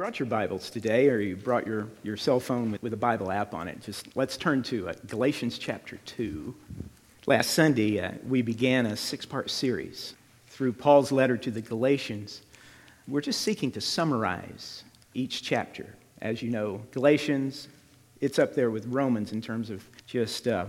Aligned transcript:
brought 0.00 0.18
your 0.18 0.24
Bibles 0.24 0.70
today, 0.70 1.10
or 1.10 1.20
you 1.20 1.36
brought 1.36 1.66
your, 1.66 1.86
your 2.02 2.16
cell 2.16 2.40
phone 2.40 2.70
with, 2.70 2.82
with 2.82 2.94
a 2.94 2.96
Bible 2.96 3.30
app 3.30 3.52
on 3.52 3.68
it, 3.68 3.82
just 3.82 4.16
let's 4.16 4.38
turn 4.38 4.62
to 4.62 4.88
uh, 4.88 4.94
Galatians 5.08 5.58
chapter 5.58 5.98
2. 6.06 6.54
Last 7.26 7.50
Sunday, 7.50 8.00
uh, 8.00 8.12
we 8.26 8.40
began 8.40 8.86
a 8.86 8.96
six 8.96 9.26
part 9.26 9.50
series 9.50 10.14
through 10.46 10.72
Paul's 10.72 11.12
letter 11.12 11.36
to 11.36 11.50
the 11.50 11.60
Galatians. 11.60 12.40
We're 13.08 13.20
just 13.20 13.42
seeking 13.42 13.70
to 13.72 13.82
summarize 13.82 14.84
each 15.12 15.42
chapter. 15.42 15.94
As 16.22 16.40
you 16.40 16.48
know, 16.48 16.80
Galatians, 16.92 17.68
it's 18.22 18.38
up 18.38 18.54
there 18.54 18.70
with 18.70 18.86
Romans 18.86 19.32
in 19.32 19.42
terms 19.42 19.68
of 19.68 19.86
just 20.06 20.48
uh, 20.48 20.64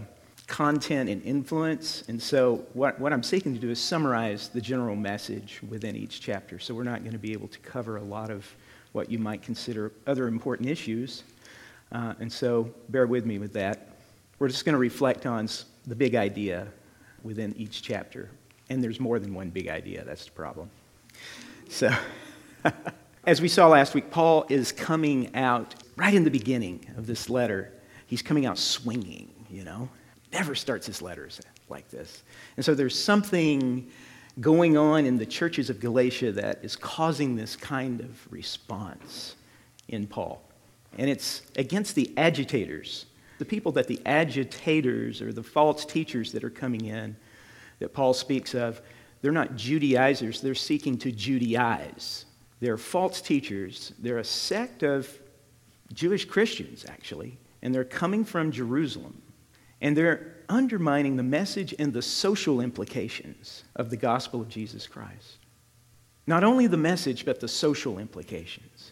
content 0.48 1.09
and 1.09 1.23
influence. 1.23 2.04
And 2.09 2.21
so, 2.21 2.66
what, 2.73 3.00
what 3.00 3.13
I'm 3.13 3.23
seeking 3.23 3.54
to 3.54 3.61
do 3.61 3.70
is 3.70 3.79
summarize 3.79 4.50
the 4.50 4.59
general 4.59 4.98
message 4.98 5.61
within 5.70 5.95
each 5.95 6.20
chapter. 6.20 6.59
So, 6.59 6.73
we're 6.73 6.84
not 6.84 7.00
going 7.00 7.13
to 7.13 7.18
be 7.18 7.32
able 7.32 7.48
to 7.48 7.59
cover 7.59 7.95
a 7.95 8.04
lot 8.04 8.29
of 8.29 8.45
what 8.92 9.10
you 9.10 9.20
might 9.20 9.42
consider 9.42 9.92
other 10.07 10.28
important 10.28 10.70
issues. 10.70 11.24
Uh, 11.92 12.14
and 12.20 12.32
so 12.32 12.70
bear 12.89 13.07
with 13.07 13.25
me 13.25 13.39
with 13.39 13.54
that. 13.54 13.89
We're 14.39 14.48
just 14.48 14.65
going 14.65 14.74
to 14.74 14.79
reflect 14.79 15.25
on 15.25 15.48
the 15.86 15.96
big 15.96 16.15
idea 16.15 16.68
within 17.24 17.56
each 17.57 17.82
chapter. 17.82 18.29
And 18.70 18.84
there's 18.84 19.00
more 19.00 19.20
than 19.20 19.34
one 19.34 19.50
big 19.50 19.68
idea, 19.68 20.04
that's 20.04 20.25
the 20.25 20.32
problem. 20.32 20.70
So, 21.70 21.93
as 23.25 23.42
we 23.42 23.48
saw 23.48 23.68
last 23.68 23.93
week, 23.93 24.10
Paul 24.10 24.46
is 24.50 24.71
coming 24.71 25.36
out 25.36 25.76
right 25.96 26.14
in 26.14 26.23
the 26.23 26.32
beginning 26.32 26.86
of 26.98 27.06
this 27.06 27.29
letter. 27.29 27.71
He's 28.07 28.21
coming 28.21 28.46
out 28.46 28.57
swinging, 28.57 29.29
you 29.50 29.64
know. 29.64 29.89
Never 30.32 30.56
starts 30.56 30.87
his 30.87 31.01
letters 31.01 31.42
like 31.70 31.89
this. 31.89 32.23
And 32.56 32.66
so 32.66 32.73
there's 32.73 32.98
something 32.98 33.89
going 34.40 34.78
on 34.78 35.06
in 35.06 35.17
the 35.17 35.26
churches 35.26 35.70
of 35.70 35.80
Galatia 35.80 36.31
that 36.34 36.59
is 36.64 36.76
causing 36.76 37.36
this 37.36 37.56
kind 37.56 38.00
of 38.02 38.31
response 38.31 39.36
in 39.88 40.08
Paul. 40.08 40.42
And 40.98 41.09
it's 41.09 41.42
against 41.56 41.95
the 41.95 42.14
agitators, 42.17 43.06
the 43.40 43.46
people 43.46 43.72
that 43.73 43.88
the 43.88 44.00
agitators 44.06 45.22
or 45.22 45.34
the 45.34 45.44
false 45.44 45.86
teachers 45.86 46.32
that 46.32 46.44
are 46.44 46.50
coming 46.50 46.86
in 46.86 47.16
that 47.80 47.94
Paul 47.94 48.14
speaks 48.14 48.54
of. 48.54 48.82
They're 49.22 49.32
not 49.32 49.56
Judaizers, 49.56 50.42
they're 50.42 50.56
seeking 50.56 50.98
to 51.00 51.12
Judaize. 51.12 52.26
They're 52.60 52.78
false 52.78 53.22
teachers. 53.22 53.92
They're 54.00 54.20
a 54.20 54.23
sect 54.23 54.84
of 54.84 55.10
Jewish 55.94 56.26
Christians, 56.26 56.86
actually, 56.88 57.38
and 57.62 57.73
they're 57.73 57.84
coming 57.84 58.23
from 58.23 58.52
Jerusalem. 58.52 59.22
And 59.82 59.98
they're 59.98 60.36
undermining 60.48 61.16
the 61.16 61.24
message 61.24 61.74
and 61.80 61.92
the 61.92 62.02
social 62.02 62.62
implications 62.62 63.64
of 63.76 63.90
the 63.90 63.98
gospel 63.98 64.42
of 64.42 64.50
Jesus 64.50 64.88
Christ. 64.88 65.38
Not 66.28 66.44
only 66.44 66.68
the 66.68 66.78
message, 66.78 67.26
but 67.26 67.40
the 67.40 67.48
social 67.48 67.98
implications 67.98 68.92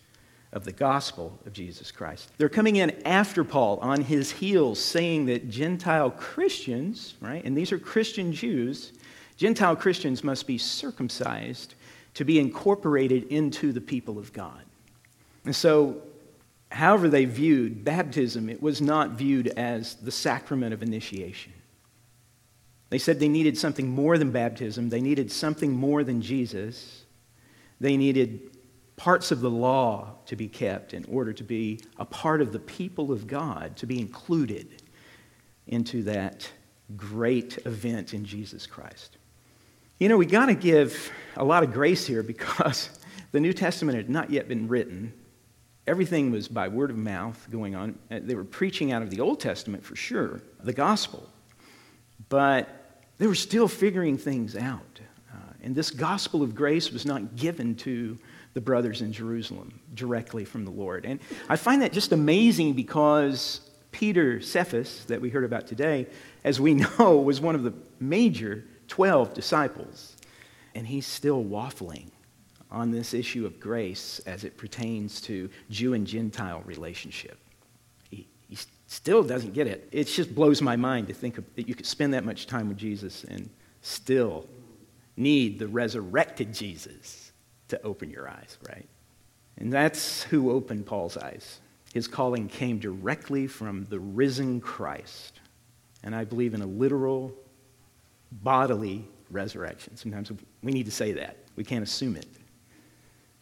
of 0.52 0.66
the 0.66 0.72
gospel 0.72 1.40
of 1.46 1.54
Jesus 1.54 1.92
Christ. 1.92 2.32
They're 2.38 2.50
coming 2.50 2.78
in 2.78 3.06
after 3.06 3.44
Paul 3.44 3.78
on 3.82 4.02
his 4.02 4.32
heels 4.32 4.84
saying 4.84 5.28
that 5.28 5.50
Gentile 5.50 6.10
Christians, 6.10 7.14
right, 7.22 7.44
and 7.46 7.56
these 7.56 7.72
are 7.72 7.78
Christian 7.78 8.34
Jews, 8.34 8.94
Gentile 9.38 9.76
Christians 9.76 10.24
must 10.24 10.48
be 10.48 10.58
circumcised 10.58 11.76
to 12.16 12.26
be 12.26 12.40
incorporated 12.40 13.26
into 13.26 13.72
the 13.72 13.80
people 13.80 14.18
of 14.18 14.34
God. 14.34 14.64
And 15.46 15.56
so 15.56 16.02
however 16.72 17.10
they 17.10 17.26
viewed 17.26 17.84
baptism, 17.84 18.50
it 18.50 18.62
was 18.62 18.82
not 18.82 19.12
viewed 19.12 19.48
as 19.50 19.96
the 19.96 20.12
sacrament 20.12 20.74
of 20.74 20.84
initiation. 20.84 21.54
They 22.90 22.98
said 22.98 23.20
they 23.20 23.28
needed 23.28 23.58
something 23.58 23.88
more 23.88 24.18
than 24.18 24.32
baptism, 24.32 24.90
they 24.90 25.02
needed 25.02 25.32
something 25.32 25.72
more 25.72 26.04
than 26.04 26.22
Jesus. 26.22 27.06
They 27.82 27.96
needed 27.96 28.58
parts 28.98 29.32
of 29.32 29.40
the 29.40 29.50
law 29.50 30.16
to 30.26 30.36
be 30.36 30.50
kept 30.50 30.94
in 30.94 31.06
order 31.06 31.32
to 31.32 31.44
be 31.44 31.80
a 31.98 32.04
part 32.04 32.42
of 32.42 32.52
the 32.52 32.60
people 32.60 33.14
of 33.14 33.26
God, 33.26 33.78
to 33.78 33.86
be 33.86 34.00
included 34.00 34.84
into 35.68 36.04
that 36.04 36.52
great 36.98 37.58
event 37.66 38.14
in 38.14 38.26
Jesus 38.26 38.68
Christ. 38.68 39.18
You 40.00 40.10
know, 40.10 40.18
we 40.18 40.26
got 40.26 40.48
to 40.48 40.54
give 40.54 41.12
a 41.38 41.44
lot 41.44 41.64
of 41.64 41.72
grace 41.72 42.06
here 42.06 42.24
because 42.24 42.90
the 43.32 43.40
New 43.40 43.54
Testament 43.54 43.96
had 43.96 44.10
not 44.10 44.30
yet 44.30 44.50
been 44.50 44.68
written. 44.68 45.14
Everything 45.90 46.30
was 46.30 46.48
by 46.48 46.68
word 46.68 46.92
of 46.92 46.98
mouth 46.98 47.48
going 47.50 47.74
on. 47.74 47.98
Uh, 48.12 48.20
they 48.22 48.36
were 48.36 48.44
preaching 48.44 48.92
out 48.92 49.02
of 49.02 49.10
the 49.10 49.20
Old 49.20 49.40
Testament 49.40 49.84
for 49.84 49.96
sure, 49.96 50.40
the 50.64 50.72
gospel. 50.72 51.28
But 52.30 52.70
they 53.18 53.26
were 53.26 53.34
still 53.34 53.68
figuring 53.68 54.16
things 54.16 54.56
out. 54.56 55.00
Uh, 55.34 55.38
and 55.64 55.76
this 55.76 55.90
gospel 55.90 56.44
of 56.44 56.54
grace 56.54 56.92
was 56.92 57.08
not 57.08 57.36
given 57.36 57.74
to 57.78 58.20
the 58.54 58.62
brothers 58.62 59.02
in 59.02 59.12
Jerusalem 59.12 59.80
directly 59.96 60.46
from 60.46 60.64
the 60.64 60.70
Lord. 60.70 61.06
And 61.08 61.20
I 61.50 61.56
find 61.56 61.82
that 61.82 61.92
just 61.92 62.12
amazing 62.12 62.74
because 62.74 63.68
Peter 63.92 64.42
Cephas, 64.42 65.06
that 65.06 65.20
we 65.20 65.32
heard 65.32 65.44
about 65.44 65.66
today, 65.66 66.06
as 66.44 66.62
we 66.62 66.74
know, 67.00 67.18
was 67.18 67.42
one 67.42 67.56
of 67.56 67.64
the 67.64 67.74
major 68.00 68.64
12 68.90 69.34
disciples. 69.34 70.16
And 70.76 70.86
he's 70.86 71.08
still 71.08 71.44
waffling 71.44 72.12
on 72.72 72.92
this 72.92 73.14
issue 73.14 73.46
of 73.46 73.60
grace 73.60 74.20
as 74.26 74.44
it 74.44 74.58
pertains 74.58 75.22
to 75.22 75.50
Jew 75.70 75.94
and 75.94 76.06
Gentile 76.06 76.62
relationship. 76.66 77.38
He, 78.10 78.28
he 78.48 78.58
still 78.88 79.24
doesn't 79.24 79.54
get 79.54 79.68
it. 79.68 79.90
It 79.92 80.06
just 80.06 80.34
blows 80.36 80.62
my 80.62 80.76
mind 80.76 81.08
to 81.08 81.14
think 81.14 81.38
of, 81.38 81.46
that 81.56 81.68
you 81.68 81.76
could 81.76 81.86
spend 81.86 82.14
that 82.14 82.26
much 82.26 82.48
time 82.48 82.68
with 82.68 82.78
Jesus 82.78 83.24
and 83.24 83.50
still 83.82 84.48
need 85.18 85.60
the 85.60 85.68
resurrected 85.68 86.54
Jesus 86.54 87.32
to 87.70 87.82
open 87.84 88.10
your 88.10 88.30
eyes, 88.30 88.58
right? 88.68 88.88
And 89.58 89.74
that's 89.74 90.24
who 90.24 90.52
opened 90.52 90.86
Paul's 90.86 91.18
eyes. 91.18 91.60
His 91.94 92.08
calling 92.08 92.48
came 92.48 92.80
directly 92.80 93.48
from 93.48 93.86
the 93.90 94.00
risen 94.00 94.62
Christ. 94.62 95.40
And 96.04 96.16
I 96.16 96.24
believe 96.24 96.54
in 96.54 96.62
a 96.62 96.66
literal, 96.66 97.34
bodily 98.32 99.08
resurrection. 99.30 99.98
Sometimes 99.98 100.32
we 100.64 100.72
need 100.72 100.86
to 100.86 100.92
say 100.92 101.12
that. 101.14 101.38
We 101.56 101.64
can't 101.64 101.84
assume 101.84 102.16
it. 102.16 102.28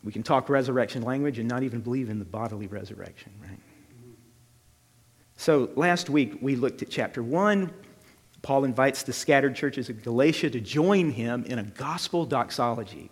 We 0.03 0.11
can 0.11 0.23
talk 0.23 0.49
resurrection 0.49 1.01
language 1.01 1.39
and 1.39 1.49
not 1.49 1.63
even 1.63 1.81
believe 1.81 2.09
in 2.09 2.19
the 2.19 2.25
bodily 2.25 2.67
resurrection, 2.67 3.31
right? 3.41 3.59
So 5.35 5.69
last 5.75 6.09
week 6.09 6.39
we 6.41 6.55
looked 6.55 6.81
at 6.81 6.89
chapter 6.89 7.21
1. 7.21 7.71
Paul 8.41 8.63
invites 8.63 9.03
the 9.03 9.13
scattered 9.13 9.55
churches 9.55 9.89
of 9.89 10.03
Galatia 10.03 10.49
to 10.49 10.59
join 10.59 11.11
him 11.11 11.43
in 11.45 11.59
a 11.59 11.63
gospel 11.63 12.25
doxology. 12.25 13.11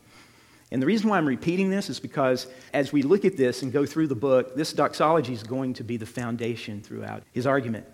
And 0.72 0.82
the 0.82 0.86
reason 0.86 1.10
why 1.10 1.18
I'm 1.18 1.28
repeating 1.28 1.70
this 1.70 1.90
is 1.90 2.00
because 2.00 2.48
as 2.74 2.92
we 2.92 3.02
look 3.02 3.26
at 3.26 3.38
this 3.38 3.62
and 3.62 3.72
go 3.72 3.86
through 3.86 4.08
the 4.08 4.16
book, 4.16 4.56
this 4.56 4.74
doxology 4.74 5.34
is 5.34 5.44
going 5.44 5.74
to 5.76 5.84
be 5.84 5.98
the 5.98 6.06
foundation 6.06 6.82
throughout 6.82 7.24
his 7.32 7.46
argument. 7.46 7.86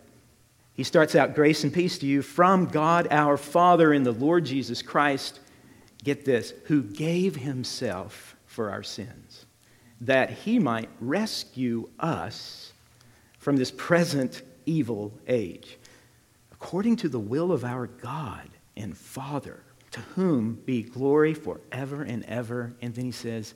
He 0.73 0.83
starts 0.83 1.15
out 1.15 1.35
grace 1.35 1.63
and 1.63 1.73
peace 1.73 1.97
to 1.99 2.05
you 2.05 2.21
from 2.21 2.65
God 2.65 3.07
our 3.11 3.37
Father 3.37 3.91
and 3.91 4.05
the 4.05 4.13
Lord 4.13 4.45
Jesus 4.45 4.81
Christ. 4.81 5.39
Get 6.03 6.25
this, 6.25 6.53
who 6.65 6.81
gave 6.81 7.35
himself 7.35 8.30
for 8.51 8.69
our 8.69 8.83
sins, 8.83 9.45
that 10.01 10.29
he 10.29 10.59
might 10.59 10.89
rescue 10.99 11.89
us 11.99 12.73
from 13.39 13.55
this 13.55 13.71
present 13.71 14.41
evil 14.65 15.13
age, 15.27 15.77
according 16.51 16.97
to 16.97 17.07
the 17.07 17.19
will 17.19 17.53
of 17.53 17.63
our 17.63 17.87
God 17.87 18.49
and 18.75 18.95
Father, 18.95 19.63
to 19.91 20.01
whom 20.15 20.55
be 20.65 20.83
glory 20.83 21.33
forever 21.33 22.03
and 22.03 22.25
ever. 22.25 22.73
And 22.81 22.93
then 22.93 23.05
he 23.05 23.11
says, 23.11 23.53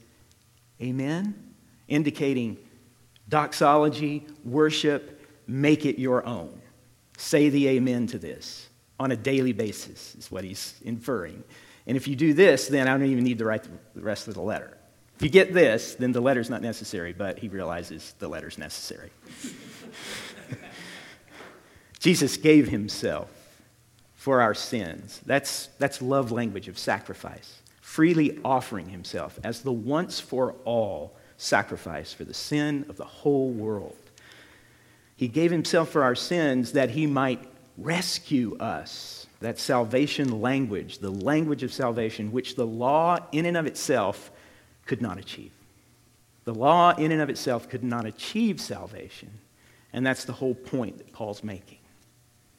Amen, 0.81 1.53
indicating 1.87 2.57
doxology, 3.27 4.25
worship, 4.43 5.21
make 5.45 5.85
it 5.85 5.99
your 5.99 6.25
own. 6.25 6.61
Say 7.17 7.49
the 7.49 7.67
amen 7.67 8.07
to 8.07 8.17
this 8.17 8.69
on 8.99 9.11
a 9.11 9.15
daily 9.17 9.51
basis, 9.51 10.15
is 10.15 10.31
what 10.31 10.45
he's 10.45 10.79
inferring. 10.83 11.43
And 11.87 11.97
if 11.97 12.07
you 12.07 12.15
do 12.15 12.33
this, 12.33 12.67
then 12.67 12.87
I 12.87 12.91
don't 12.97 13.05
even 13.05 13.23
need 13.23 13.39
to 13.39 13.45
write 13.45 13.63
the 13.63 14.01
rest 14.01 14.27
of 14.27 14.33
the 14.33 14.41
letter. 14.41 14.77
If 15.15 15.23
you 15.23 15.29
get 15.29 15.53
this, 15.53 15.95
then 15.95 16.11
the 16.11 16.21
letter's 16.21 16.49
not 16.49 16.61
necessary, 16.61 17.13
but 17.13 17.39
he 17.39 17.47
realizes 17.47 18.13
the 18.19 18.27
letter's 18.27 18.57
necessary. 18.57 19.11
Jesus 21.99 22.37
gave 22.37 22.67
himself 22.67 23.29
for 24.13 24.41
our 24.41 24.53
sins. 24.53 25.21
That's, 25.25 25.67
that's 25.79 26.01
love 26.01 26.31
language 26.31 26.67
of 26.67 26.77
sacrifice. 26.77 27.61
Freely 27.79 28.39
offering 28.43 28.89
himself 28.89 29.39
as 29.43 29.61
the 29.61 29.71
once 29.71 30.19
for 30.19 30.55
all 30.65 31.15
sacrifice 31.37 32.11
for 32.11 32.25
the 32.25 32.33
sin 32.33 32.85
of 32.89 32.97
the 32.97 33.05
whole 33.05 33.51
world. 33.51 33.95
He 35.15 35.27
gave 35.27 35.51
himself 35.51 35.89
for 35.89 36.03
our 36.03 36.15
sins 36.15 36.73
that 36.73 36.89
he 36.89 37.07
might 37.07 37.41
rescue 37.77 38.57
us. 38.57 39.27
That 39.39 39.59
salvation 39.59 40.41
language, 40.41 40.99
the 40.99 41.11
language 41.11 41.63
of 41.63 41.71
salvation, 41.71 42.31
which 42.31 42.55
the 42.55 42.65
law 42.65 43.19
in 43.31 43.45
and 43.45 43.55
of 43.55 43.65
itself 43.65 44.31
could 44.85 45.01
not 45.01 45.17
achieve. 45.17 45.51
The 46.45 46.53
law, 46.53 46.93
in 46.95 47.11
and 47.11 47.21
of 47.21 47.29
itself, 47.29 47.67
could 47.69 47.83
not 47.83 48.05
achieve 48.05 48.61
salvation. 48.61 49.31
And 49.91 50.05
that's 50.05 50.25
the 50.25 50.33
whole 50.33 50.55
point 50.55 50.97
that 50.97 51.11
Paul's 51.11 51.43
making. 51.43 51.79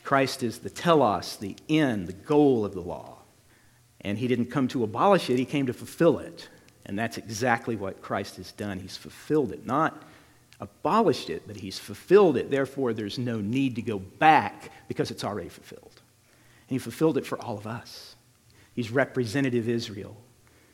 Christ 0.02 0.42
is 0.42 0.58
the 0.58 0.70
telos, 0.70 1.36
the 1.36 1.56
end, 1.68 2.06
the 2.06 2.12
goal 2.12 2.64
of 2.64 2.74
the 2.74 2.80
law. 2.80 3.18
And 4.00 4.18
he 4.18 4.28
didn't 4.28 4.46
come 4.46 4.68
to 4.68 4.84
abolish 4.84 5.30
it, 5.30 5.38
he 5.38 5.44
came 5.44 5.66
to 5.66 5.72
fulfill 5.72 6.18
it. 6.18 6.48
And 6.84 6.98
that's 6.98 7.18
exactly 7.18 7.74
what 7.74 8.02
Christ 8.02 8.36
has 8.36 8.52
done. 8.52 8.78
He's 8.78 8.96
fulfilled 8.96 9.52
it, 9.52 9.66
not 9.66 10.02
abolished 10.60 11.30
it, 11.30 11.42
but 11.46 11.56
he's 11.56 11.78
fulfilled 11.78 12.36
it. 12.36 12.50
Therefore, 12.50 12.92
there's 12.92 13.18
no 13.18 13.40
need 13.40 13.74
to 13.76 13.82
go 13.82 13.98
back 13.98 14.70
because 14.88 15.10
it's 15.10 15.24
already 15.24 15.48
fulfilled. 15.48 16.00
And 16.68 16.74
he 16.74 16.78
fulfilled 16.78 17.18
it 17.18 17.26
for 17.26 17.40
all 17.42 17.58
of 17.58 17.66
us. 17.66 18.14
He's 18.74 18.90
representative 18.90 19.68
Israel. 19.68 20.16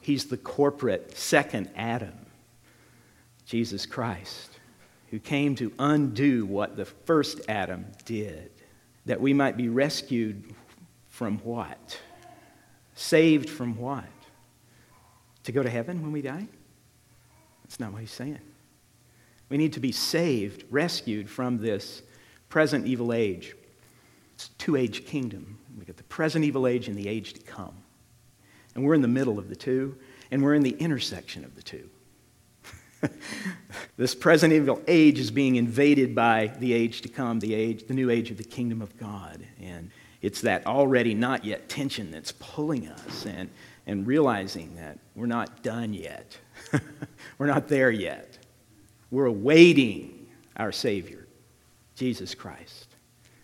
He's 0.03 0.27
the 0.27 0.37
corporate 0.37 1.17
second 1.17 1.71
Adam, 1.77 2.27
Jesus 3.47 3.87
Christ, 3.87 4.59
who 5.11 5.19
came 5.19 5.55
to 5.57 5.73
undo 5.79 6.45
what 6.45 6.77
the 6.77 6.85
first 6.85 7.41
Adam 7.49 7.87
did, 8.05 8.51
that 9.07 9.21
we 9.21 9.33
might 9.33 9.57
be 9.57 9.69
rescued 9.69 10.43
from 11.09 11.39
what? 11.39 12.01
Saved 12.97 13.49
from 13.49 13.79
what? 13.79 14.05
To 15.45 15.53
go 15.53 15.63
to 15.63 15.71
heaven 15.71 16.03
when 16.03 16.11
we 16.11 16.21
die? 16.21 16.49
That's 17.63 17.79
not 17.79 17.93
what 17.93 18.01
he's 18.01 18.11
saying. 18.11 18.41
We 19.49 19.57
need 19.57 19.75
to 19.75 19.81
be 19.81 19.93
saved, 19.93 20.65
rescued 20.69 21.31
from 21.31 21.59
this 21.59 22.03
present 22.49 22.87
evil 22.87 23.13
age. 23.13 23.55
It's 24.35 24.49
two 24.59 24.75
age 24.75 25.07
kingdom. 25.07 25.59
We 25.79 25.85
got 25.85 25.97
the 25.97 26.03
present 26.05 26.45
evil 26.45 26.67
age 26.67 26.89
and 26.89 26.97
the 26.97 27.09
age 27.09 27.35
to 27.35 27.41
come. 27.43 27.82
And 28.75 28.85
we're 28.85 28.95
in 28.95 29.03
the 29.03 29.09
middle 29.09 29.39
of 29.39 29.49
the 29.49 29.57
two, 29.57 29.97
and 30.31 30.43
we're 30.43 30.55
in 30.55 30.63
the 30.63 30.71
intersection 30.71 31.45
of 31.45 31.55
the 31.55 31.63
two. 31.63 31.89
this 33.97 34.15
present 34.15 34.53
evil 34.53 34.81
age 34.87 35.19
is 35.19 35.31
being 35.31 35.57
invaded 35.57 36.15
by 36.15 36.53
the 36.59 36.73
age 36.73 37.03
to 37.03 37.09
come, 37.09 37.41
the 37.41 37.55
age, 37.55 37.87
the 37.87 37.95
new 37.95 38.11
age 38.11 38.31
of 38.31 38.37
the 38.37 38.45
kingdom 38.45 38.81
of 38.81 38.97
God. 38.99 39.45
And 39.61 39.91
it's 40.21 40.41
that 40.43 40.67
already 40.67 41.15
not 41.15 41.45
yet 41.45 41.69
tension 41.69 42.11
that's 42.11 42.33
pulling 42.33 42.89
us 42.89 43.27
and, 43.27 43.51
and 43.87 44.07
realizing 44.07 44.77
that 44.77 44.99
we're 45.15 45.27
not 45.27 45.63
done 45.63 45.93
yet. 45.93 46.39
we're 47.39 47.47
not 47.47 47.69
there 47.69 47.91
yet. 47.91 48.39
We're 49.11 49.27
awaiting 49.27 50.29
our 50.57 50.73
Savior, 50.73 51.27
Jesus 51.97 52.35
Christ. 52.35 52.89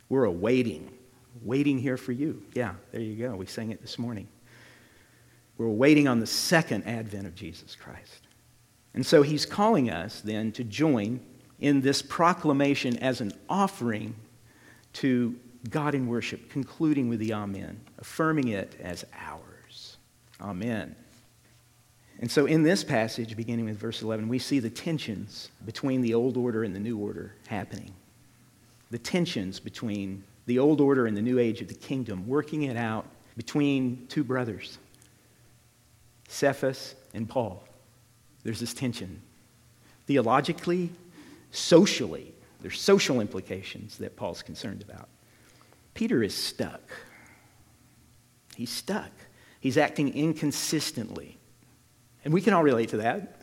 We're 0.08 0.24
awaiting, 0.24 0.90
waiting 1.42 1.78
here 1.78 1.96
for 1.96 2.12
you. 2.12 2.42
Yeah, 2.54 2.74
there 2.92 3.00
you 3.00 3.16
go. 3.16 3.36
We 3.36 3.46
sang 3.46 3.70
it 3.72 3.82
this 3.82 3.98
morning. 3.98 4.28
We're 5.58 5.68
waiting 5.68 6.06
on 6.06 6.20
the 6.20 6.26
second 6.26 6.84
advent 6.84 7.26
of 7.26 7.34
Jesus 7.34 7.74
Christ. 7.74 8.28
And 8.94 9.04
so 9.04 9.22
he's 9.22 9.44
calling 9.44 9.90
us 9.90 10.20
then 10.20 10.52
to 10.52 10.64
join 10.64 11.20
in 11.60 11.80
this 11.80 12.00
proclamation 12.00 12.96
as 12.98 13.20
an 13.20 13.32
offering 13.48 14.14
to 14.94 15.34
God 15.68 15.94
in 15.94 16.06
worship, 16.06 16.48
concluding 16.48 17.08
with 17.08 17.18
the 17.18 17.34
Amen, 17.34 17.80
affirming 17.98 18.48
it 18.48 18.76
as 18.80 19.04
ours. 19.12 19.96
Amen. 20.40 20.94
And 22.20 22.30
so 22.30 22.46
in 22.46 22.62
this 22.62 22.82
passage, 22.82 23.36
beginning 23.36 23.66
with 23.66 23.76
verse 23.76 24.02
11, 24.02 24.28
we 24.28 24.38
see 24.38 24.60
the 24.60 24.70
tensions 24.70 25.50
between 25.64 26.00
the 26.00 26.14
old 26.14 26.36
order 26.36 26.64
and 26.64 26.74
the 26.74 26.80
new 26.80 26.98
order 26.98 27.34
happening. 27.46 27.92
The 28.90 28.98
tensions 28.98 29.60
between 29.60 30.24
the 30.46 30.58
old 30.58 30.80
order 30.80 31.06
and 31.06 31.16
the 31.16 31.22
new 31.22 31.38
age 31.38 31.60
of 31.60 31.68
the 31.68 31.74
kingdom, 31.74 32.26
working 32.26 32.62
it 32.62 32.76
out 32.76 33.06
between 33.36 34.06
two 34.08 34.24
brothers. 34.24 34.78
Cephas 36.28 36.94
and 37.12 37.28
Paul. 37.28 37.64
There's 38.44 38.60
this 38.60 38.74
tension. 38.74 39.20
Theologically, 40.06 40.90
socially, 41.50 42.32
there's 42.60 42.80
social 42.80 43.20
implications 43.20 43.98
that 43.98 44.16
Paul's 44.16 44.42
concerned 44.42 44.82
about. 44.82 45.08
Peter 45.94 46.22
is 46.22 46.34
stuck. 46.34 46.80
He's 48.54 48.70
stuck. 48.70 49.10
He's 49.60 49.76
acting 49.76 50.14
inconsistently. 50.14 51.38
And 52.24 52.32
we 52.32 52.40
can 52.40 52.52
all 52.52 52.62
relate 52.62 52.90
to 52.90 52.98
that. 52.98 53.40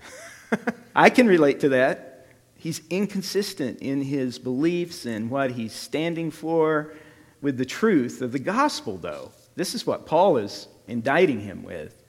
I 0.95 1.09
can 1.09 1.27
relate 1.27 1.59
to 1.61 1.69
that. 1.69 2.27
He's 2.55 2.81
inconsistent 2.89 3.79
in 3.79 4.01
his 4.01 4.39
beliefs 4.39 5.05
and 5.05 5.29
what 5.29 5.51
he's 5.51 5.73
standing 5.73 6.31
for 6.31 6.93
with 7.41 7.57
the 7.57 7.65
truth 7.65 8.21
of 8.21 8.31
the 8.31 8.39
gospel, 8.39 8.97
though. 8.97 9.31
This 9.55 9.75
is 9.75 9.85
what 9.85 10.05
Paul 10.05 10.37
is 10.37 10.67
indicting 10.87 11.41
him 11.41 11.63
with. 11.63 12.01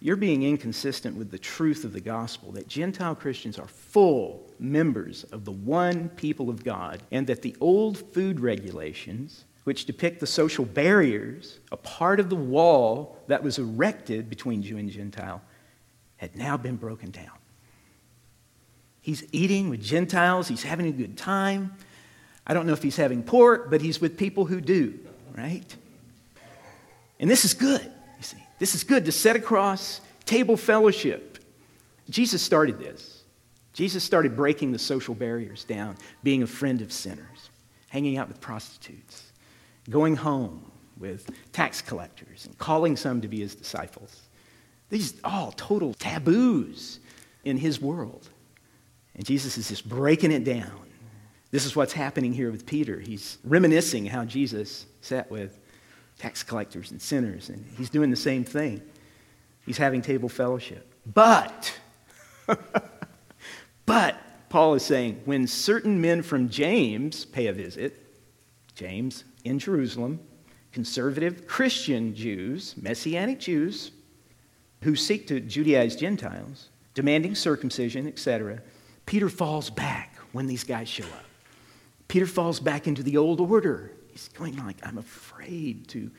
You're 0.00 0.16
being 0.16 0.44
inconsistent 0.44 1.16
with 1.16 1.30
the 1.30 1.38
truth 1.38 1.84
of 1.84 1.92
the 1.92 2.00
gospel 2.00 2.52
that 2.52 2.68
Gentile 2.68 3.16
Christians 3.16 3.58
are 3.58 3.66
full 3.66 4.48
members 4.60 5.24
of 5.24 5.44
the 5.44 5.52
one 5.52 6.08
people 6.10 6.50
of 6.50 6.64
God, 6.64 7.02
and 7.10 7.26
that 7.26 7.42
the 7.42 7.56
old 7.60 7.98
food 8.12 8.38
regulations, 8.38 9.44
which 9.64 9.86
depict 9.86 10.20
the 10.20 10.26
social 10.26 10.64
barriers, 10.64 11.58
a 11.72 11.76
part 11.76 12.20
of 12.20 12.30
the 12.30 12.36
wall 12.36 13.18
that 13.26 13.42
was 13.42 13.58
erected 13.58 14.30
between 14.30 14.62
Jew 14.62 14.78
and 14.78 14.90
Gentile, 14.90 15.42
had 16.16 16.36
now 16.36 16.56
been 16.56 16.76
broken 16.76 17.10
down. 17.10 17.30
He's 19.00 19.24
eating 19.32 19.68
with 19.68 19.82
Gentiles, 19.82 20.46
he's 20.48 20.62
having 20.62 20.86
a 20.86 20.92
good 20.92 21.16
time. 21.16 21.74
I 22.46 22.54
don't 22.54 22.66
know 22.66 22.72
if 22.72 22.82
he's 22.82 22.96
having 22.96 23.22
pork, 23.22 23.68
but 23.68 23.80
he's 23.80 24.00
with 24.00 24.16
people 24.16 24.44
who 24.44 24.60
do, 24.60 24.98
right? 25.36 25.76
And 27.20 27.28
this 27.28 27.44
is 27.44 27.52
good. 27.52 27.92
This 28.58 28.74
is 28.74 28.84
good 28.84 29.04
to 29.04 29.12
set 29.12 29.36
across 29.36 30.00
table 30.24 30.56
fellowship. 30.56 31.38
Jesus 32.10 32.42
started 32.42 32.78
this. 32.78 33.22
Jesus 33.72 34.02
started 34.02 34.34
breaking 34.34 34.72
the 34.72 34.78
social 34.78 35.14
barriers 35.14 35.64
down, 35.64 35.96
being 36.22 36.42
a 36.42 36.46
friend 36.46 36.82
of 36.82 36.92
sinners, 36.92 37.50
hanging 37.88 38.18
out 38.18 38.28
with 38.28 38.40
prostitutes, 38.40 39.32
going 39.88 40.16
home 40.16 40.70
with 40.98 41.30
tax 41.52 41.80
collectors, 41.80 42.46
and 42.46 42.58
calling 42.58 42.96
some 42.96 43.20
to 43.20 43.28
be 43.28 43.38
his 43.38 43.54
disciples. 43.54 44.22
These 44.90 45.20
are 45.22 45.32
all 45.32 45.52
total 45.52 45.94
taboos 45.94 46.98
in 47.44 47.56
his 47.56 47.80
world. 47.80 48.28
And 49.14 49.24
Jesus 49.24 49.58
is 49.58 49.68
just 49.68 49.88
breaking 49.88 50.32
it 50.32 50.44
down. 50.44 50.80
This 51.50 51.64
is 51.64 51.76
what's 51.76 51.92
happening 51.92 52.32
here 52.32 52.50
with 52.50 52.66
Peter. 52.66 52.98
He's 52.98 53.38
reminiscing 53.44 54.06
how 54.06 54.24
Jesus 54.24 54.86
sat 55.00 55.30
with 55.30 55.58
tax 56.18 56.42
collectors 56.42 56.90
and 56.90 57.00
sinners, 57.00 57.48
and 57.48 57.64
he's 57.76 57.90
doing 57.90 58.10
the 58.10 58.16
same 58.16 58.44
thing. 58.44 58.82
He's 59.64 59.78
having 59.78 60.02
table 60.02 60.28
fellowship. 60.28 60.92
But, 61.06 61.78
but, 63.86 64.16
Paul 64.48 64.74
is 64.74 64.84
saying, 64.84 65.20
when 65.24 65.46
certain 65.46 66.00
men 66.00 66.22
from 66.22 66.48
James 66.48 67.24
pay 67.24 67.46
a 67.46 67.52
visit, 67.52 68.04
James 68.74 69.24
in 69.44 69.58
Jerusalem, 69.58 70.20
conservative 70.72 71.46
Christian 71.46 72.14
Jews, 72.14 72.74
Messianic 72.80 73.40
Jews, 73.40 73.90
who 74.82 74.94
seek 74.96 75.26
to 75.28 75.40
Judaize 75.40 75.98
Gentiles, 75.98 76.70
demanding 76.94 77.34
circumcision, 77.34 78.06
etc., 78.06 78.60
Peter 79.06 79.28
falls 79.28 79.70
back 79.70 80.14
when 80.32 80.46
these 80.46 80.64
guys 80.64 80.88
show 80.88 81.04
up. 81.04 81.27
Peter 82.08 82.26
falls 82.26 82.58
back 82.58 82.86
into 82.86 83.02
the 83.02 83.16
old 83.16 83.40
order 83.40 83.92
he's 84.18 84.28
going 84.28 84.56
like, 84.64 84.76
I'm 84.82 84.98
afraid 84.98 85.86
to, 85.88 86.10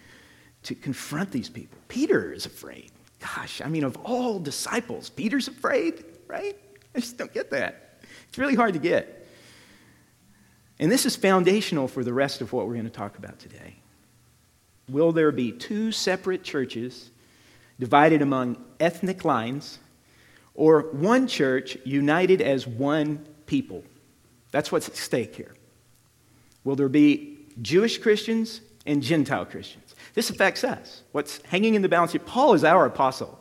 to 0.63 0.75
confront 0.75 1.31
these 1.31 1.49
people. 1.49 1.77
Peter 1.87 2.31
is 2.31 2.45
afraid. 2.45 2.91
Gosh, 3.19 3.61
I 3.61 3.67
mean, 3.67 3.83
of 3.83 3.97
all 3.97 4.39
disciples, 4.39 5.09
Peter's 5.09 5.49
afraid, 5.49 6.05
right? 6.27 6.57
I 6.95 6.99
just 6.99 7.17
don't 7.17 7.33
get 7.33 7.51
that. 7.51 8.01
It's 8.29 8.37
really 8.37 8.55
hard 8.55 8.73
to 8.73 8.79
get. 8.79 9.27
And 10.79 10.89
this 10.89 11.05
is 11.05 11.17
foundational 11.17 11.89
for 11.89 12.05
the 12.05 12.13
rest 12.13 12.39
of 12.39 12.53
what 12.53 12.67
we're 12.67 12.75
going 12.75 12.85
to 12.85 12.91
talk 12.91 13.17
about 13.17 13.37
today. 13.39 13.75
Will 14.87 15.11
there 15.11 15.33
be 15.33 15.51
two 15.51 15.91
separate 15.91 16.43
churches 16.43 17.11
divided 17.79 18.21
among 18.21 18.63
ethnic 18.79 19.25
lines, 19.25 19.79
or 20.55 20.83
one 20.93 21.27
church 21.27 21.77
united 21.83 22.41
as 22.41 22.65
one 22.65 23.25
people? 23.45 23.83
That's 24.51 24.71
what's 24.71 24.87
at 24.87 24.95
stake 24.95 25.35
here. 25.35 25.53
Will 26.69 26.75
there 26.75 26.87
be 26.87 27.39
Jewish 27.63 27.97
Christians 27.97 28.61
and 28.85 29.01
Gentile 29.01 29.43
Christians. 29.43 29.95
This 30.13 30.29
affects 30.29 30.63
us. 30.63 31.01
What's 31.13 31.41
hanging 31.43 31.73
in 31.73 31.81
the 31.81 31.89
balance 31.89 32.11
here? 32.11 32.21
Paul 32.23 32.53
is 32.53 32.63
our 32.63 32.85
apostle. 32.85 33.39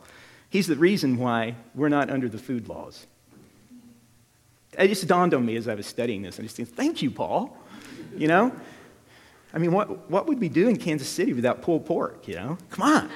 He's 0.49 0.65
the 0.65 0.75
reason 0.75 1.17
why 1.17 1.55
we're 1.75 1.89
not 1.89 2.09
under 2.09 2.27
the 2.27 2.39
food 2.39 2.67
laws. 2.67 3.05
It 4.77 4.87
just 4.87 5.07
dawned 5.07 5.35
on 5.35 5.45
me 5.45 5.57
as 5.57 5.67
I 5.67 5.75
was 5.75 5.85
studying 5.85 6.23
this. 6.23 6.39
I 6.39 6.43
just 6.43 6.55
think, 6.55 6.69
thank 6.69 7.03
you, 7.03 7.11
Paul. 7.11 7.55
You 8.17 8.27
know? 8.27 8.51
I 9.53 9.59
mean, 9.59 9.73
what, 9.73 10.09
what 10.09 10.25
would 10.25 10.39
we 10.39 10.49
do 10.49 10.67
in 10.67 10.77
Kansas 10.77 11.07
City 11.07 11.33
without 11.33 11.61
pulled 11.61 11.85
pork, 11.85 12.27
you 12.27 12.33
know? 12.33 12.57
Come 12.71 12.91
on. 12.91 13.09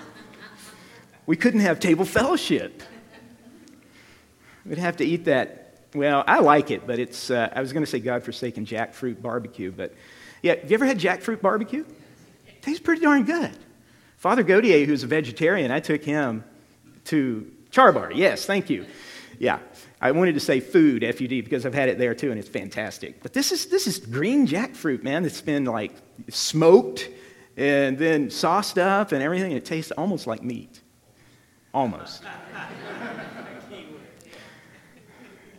We 1.26 1.38
couldn't 1.38 1.62
have 1.62 1.80
table 1.80 2.06
fellowship. 2.06 2.84
We'd 4.64 4.78
have 4.78 4.98
to 4.98 5.06
eat 5.06 5.26
that. 5.26 5.63
Well, 5.94 6.24
I 6.26 6.40
like 6.40 6.72
it, 6.72 6.88
but 6.88 6.98
it's, 6.98 7.30
uh, 7.30 7.52
I 7.56 7.62
was 7.62 7.72
going 7.72 7.86
to 7.86 7.90
say 7.90 8.00
God 8.00 8.24
forsaken 8.24 8.66
jackfruit 8.66 9.22
barbecue, 9.22 9.72
but 9.72 9.94
yeah, 10.42 10.56
have 10.56 10.70
you 10.70 10.76
ever 10.76 10.86
had 10.86 11.00
jackfruit 11.00 11.42
barbecue? 11.42 11.86
It 12.48 12.62
tastes 12.62 12.82
pretty 12.82 13.02
darn 13.02 13.24
good. 13.24 13.52
Father 14.18 14.44
Gaudier, 14.44 14.86
who's 14.86 15.04
a 15.04 15.08
vegetarian, 15.08 15.70
I 15.72 15.80
took 15.80 16.04
him 16.04 16.44
to 17.06 17.52
Char 17.70 18.12
Yes, 18.14 18.46
thank 18.46 18.70
you. 18.70 18.86
Yeah, 19.38 19.60
I 20.02 20.12
wanted 20.12 20.34
to 20.34 20.40
say 20.40 20.60
food, 20.60 21.04
F-U-D, 21.04 21.42
because 21.42 21.66
I've 21.66 21.74
had 21.74 21.90
it 21.90 21.98
there 21.98 22.16
too, 22.16 22.32
and 22.32 22.40
it's 22.40 22.50
fantastic. 22.50 23.22
But 23.22 23.34
this 23.34 23.52
is, 23.52 23.68
this 23.68 23.88
is 23.88 24.00
green 24.00 24.48
jackfruit, 24.48 25.04
man, 25.04 25.24
that's 25.24 25.42
been 25.42 25.66
like 25.66 25.94
smoked 26.30 27.10
and 27.58 27.98
then 27.98 28.30
sauced 28.30 28.80
up 28.80 29.12
and 29.12 29.22
everything. 29.22 29.52
It 29.52 29.66
tastes 29.66 29.92
almost 29.92 30.28
like 30.28 30.44
meat. 30.44 30.82
Almost. 31.74 32.24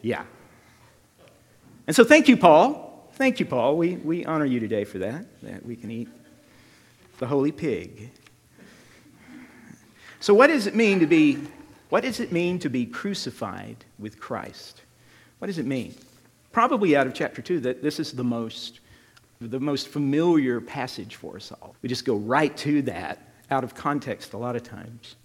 Yeah. 0.05 0.25
And 1.87 1.97
so 1.97 2.05
thank 2.05 2.29
you, 2.29 2.37
Paul. 2.37 3.09
Thank 3.15 3.41
you, 3.41 3.47
Paul. 3.47 3.79
We, 3.79 3.97
we 3.97 4.23
honor 4.27 4.45
you 4.45 4.61
today 4.61 4.85
for 4.85 4.99
that, 4.99 5.25
that 5.43 5.65
we 5.65 5.77
can 5.77 5.91
eat 5.91 6.09
the 7.19 7.27
holy 7.27 7.53
pig. 7.53 8.11
So 10.21 10.35
what 10.35 10.49
does 10.49 10.67
it 10.67 10.75
mean 10.75 11.01
to 11.01 11.07
be 11.07 11.39
what 11.89 12.03
does 12.03 12.21
it 12.21 12.33
mean 12.33 12.59
to 12.59 12.69
be 12.69 12.85
crucified 12.85 13.77
with 13.99 14.19
Christ? 14.19 14.83
What 15.39 15.47
does 15.47 15.59
it 15.59 15.67
mean? 15.67 15.95
Probably 16.53 16.97
out 16.97 17.07
of 17.07 17.15
chapter 17.15 17.41
2 17.41 17.61
that 17.61 17.83
this 17.83 17.99
is 17.99 18.13
the 18.13 18.25
most 18.25 18.81
the 19.41 19.61
most 19.61 19.89
familiar 19.89 20.61
passage 20.61 21.17
for 21.17 21.37
us 21.37 21.51
all. 21.51 21.77
We 21.81 21.89
just 21.89 22.05
go 22.05 22.17
right 22.17 22.55
to 22.59 22.83
that 22.83 23.31
out 23.51 23.65
of 23.65 23.75
context 23.75 24.35
a 24.35 24.39
lot 24.39 24.55
of 24.55 24.63
times. 24.63 25.17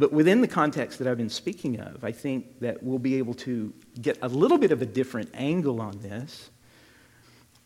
But 0.00 0.14
within 0.14 0.40
the 0.40 0.48
context 0.48 0.98
that 0.98 1.06
I've 1.06 1.18
been 1.18 1.28
speaking 1.28 1.78
of, 1.78 2.02
I 2.02 2.10
think 2.10 2.60
that 2.60 2.82
we'll 2.82 2.98
be 2.98 3.16
able 3.16 3.34
to 3.34 3.70
get 4.00 4.16
a 4.22 4.28
little 4.28 4.56
bit 4.56 4.72
of 4.72 4.80
a 4.80 4.86
different 4.86 5.28
angle 5.34 5.78
on 5.78 6.00
this. 6.00 6.48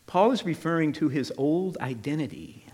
Paul 0.05 0.33
is 0.33 0.43
referring 0.43 0.91
to 0.93 1.07
his 1.07 1.31
old 1.37 1.77
identity. 1.77 2.65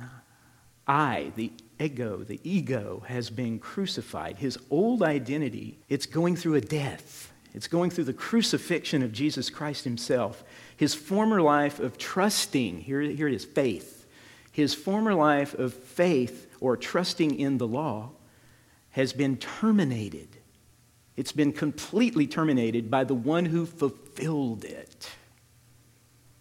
I, 0.87 1.31
the 1.35 1.51
ego, 1.79 2.23
the 2.23 2.39
ego, 2.43 3.03
has 3.05 3.29
been 3.29 3.59
crucified. 3.59 4.37
His 4.37 4.57
old 4.71 5.03
identity, 5.03 5.77
it's 5.89 6.07
going 6.07 6.37
through 6.37 6.55
a 6.55 6.61
death. 6.61 7.31
It's 7.53 7.67
going 7.67 7.91
through 7.91 8.05
the 8.05 8.13
crucifixion 8.13 9.03
of 9.03 9.11
Jesus 9.11 9.51
Christ 9.51 9.83
himself. 9.83 10.43
His 10.75 10.95
former 10.95 11.39
life 11.39 11.79
of 11.79 11.99
trusting, 11.99 12.79
here, 12.79 13.01
here 13.01 13.27
it 13.27 13.35
is, 13.35 13.45
faith. 13.45 14.07
His 14.51 14.73
former 14.73 15.13
life 15.13 15.53
of 15.53 15.71
faith 15.71 16.51
or 16.59 16.75
trusting 16.75 17.39
in 17.39 17.59
the 17.59 17.67
law 17.67 18.13
has 18.91 19.13
been 19.13 19.37
terminated. 19.37 20.37
It's 21.15 21.31
been 21.31 21.53
completely 21.53 22.27
terminated 22.27 22.91
by 22.91 23.03
the 23.03 23.15
one 23.15 23.45
who 23.45 23.65
fulfilled 23.65 24.63
it 24.63 25.09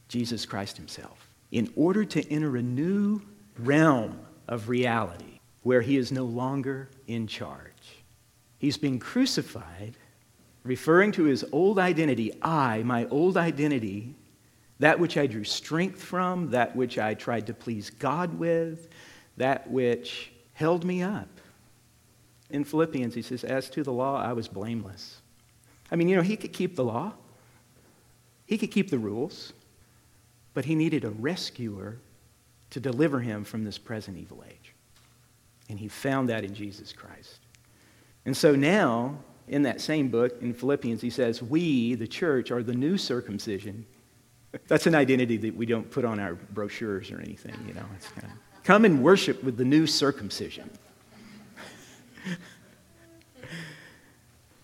Jesus 0.09 0.45
Christ 0.45 0.77
Himself. 0.77 1.29
In 1.53 1.73
order 1.77 2.05
to 2.05 2.29
enter 2.31 2.57
a 2.57 2.63
new 2.63 3.23
realm 3.59 4.19
of 4.49 4.69
reality 4.69 5.41
where 5.63 5.81
He 5.81 5.97
is 5.97 6.11
no 6.11 6.25
longer 6.25 6.91
in 7.07 7.27
charge, 7.27 8.03
He's 8.59 8.77
been 8.77 8.99
crucified, 8.99 9.95
referring 10.65 11.13
to 11.13 11.25
His 11.25 11.45
old 11.53 11.79
identity. 11.79 12.33
I, 12.43 12.83
my 12.83 13.07
old 13.07 13.37
identity, 13.37 14.17
that 14.81 14.99
which 14.99 15.17
I 15.17 15.27
drew 15.27 15.45
strength 15.45 16.03
from, 16.03 16.51
that 16.51 16.75
which 16.75 16.99
I 16.99 17.15
tried 17.15 17.47
to 17.47 17.55
please 17.55 17.91
God 17.91 18.39
with, 18.39 18.89
that 19.37 19.71
which 19.71 20.33
held 20.55 20.85
me 20.85 21.03
up 21.03 21.40
in 22.51 22.65
Philippians, 22.65 23.15
he 23.15 23.23
says, 23.23 23.45
As 23.45 23.71
to 23.71 23.83
the 23.83 23.93
law, 23.93 24.21
I 24.21 24.33
was 24.33 24.49
blameless. 24.49 25.21
I 25.91 25.97
mean, 25.97 26.09
you 26.09 26.17
know, 26.17 26.23
he 26.23 26.37
could 26.37 26.53
keep 26.53 26.77
the 26.77 26.85
law, 26.85 27.13
he 28.47 28.59
could 28.59 28.71
keep 28.71 28.91
the 28.91 28.99
rules, 28.99 29.53
but 30.55 30.65
he 30.65 30.75
needed 30.75 31.05
a 31.05 31.11
rescuer 31.11 31.99
to 32.71 32.81
deliver 32.81 33.21
him 33.21 33.45
from 33.45 33.65
this 33.65 33.79
present 33.79 34.17
evil 34.17 34.45
age. 34.49 34.75
And 35.69 35.79
he 35.79 35.89
found 35.89 36.29
that 36.29 36.45
in 36.45 36.55
Jesus 36.55 36.93
Christ. 36.93 37.41
And 38.25 38.37
so 38.37 38.55
now, 38.55 39.17
in 39.49 39.63
that 39.63 39.81
same 39.81 40.09
book, 40.09 40.41
in 40.41 40.53
Philippians, 40.53 41.01
he 41.01 41.11
says, 41.11 41.43
We, 41.43 41.95
the 41.95 42.07
church, 42.07 42.51
are 42.51 42.63
the 42.63 42.75
new 42.75 42.97
circumcision. 42.99 43.87
That's 44.69 44.87
an 44.87 44.95
identity 44.95 45.37
that 45.39 45.55
we 45.55 45.67
don't 45.67 45.91
put 45.91 46.05
on 46.05 46.19
our 46.21 46.35
brochures 46.35 47.11
or 47.11 47.21
anything, 47.21 47.55
you 47.67 47.75
know. 47.75 47.85
It's 47.97 48.09
kind 48.09 48.27
of, 48.27 48.65
come 48.65 48.85
and 48.85 49.03
worship 49.03 49.43
with 49.43 49.57
the 49.57 49.65
new 49.65 49.87
circumcision. 49.87 50.71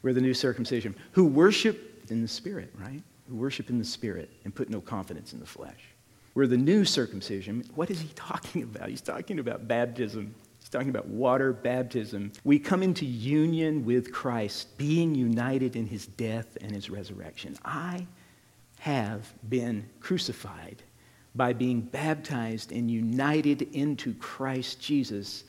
We're 0.02 0.12
the 0.12 0.20
new 0.20 0.34
circumcision 0.34 0.94
who 1.12 1.26
worship 1.26 2.10
in 2.10 2.22
the 2.22 2.28
Spirit, 2.28 2.72
right? 2.78 3.02
Who 3.28 3.36
worship 3.36 3.70
in 3.70 3.78
the 3.78 3.84
Spirit 3.84 4.30
and 4.44 4.54
put 4.54 4.70
no 4.70 4.80
confidence 4.80 5.32
in 5.32 5.40
the 5.40 5.46
flesh. 5.46 5.80
We're 6.34 6.46
the 6.46 6.56
new 6.56 6.84
circumcision. 6.84 7.64
What 7.74 7.90
is 7.90 8.00
he 8.00 8.08
talking 8.14 8.62
about? 8.62 8.88
He's 8.88 9.00
talking 9.00 9.38
about 9.38 9.66
baptism. 9.66 10.34
He's 10.60 10.68
talking 10.68 10.90
about 10.90 11.08
water 11.08 11.52
baptism. 11.52 12.32
We 12.44 12.58
come 12.58 12.82
into 12.82 13.06
union 13.06 13.84
with 13.84 14.12
Christ, 14.12 14.76
being 14.78 15.14
united 15.14 15.76
in 15.76 15.86
his 15.86 16.06
death 16.06 16.58
and 16.60 16.72
his 16.72 16.90
resurrection. 16.90 17.56
I 17.64 18.06
have 18.80 19.32
been 19.48 19.88
crucified 20.00 20.82
by 21.34 21.52
being 21.52 21.80
baptized 21.80 22.72
and 22.72 22.90
united 22.90 23.62
into 23.74 24.14
Christ 24.14 24.80
Jesus, 24.80 25.44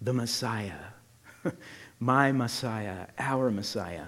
the 0.00 0.12
Messiah 0.12 0.74
my 2.00 2.32
Messiah, 2.32 3.06
our 3.18 3.50
Messiah. 3.50 4.06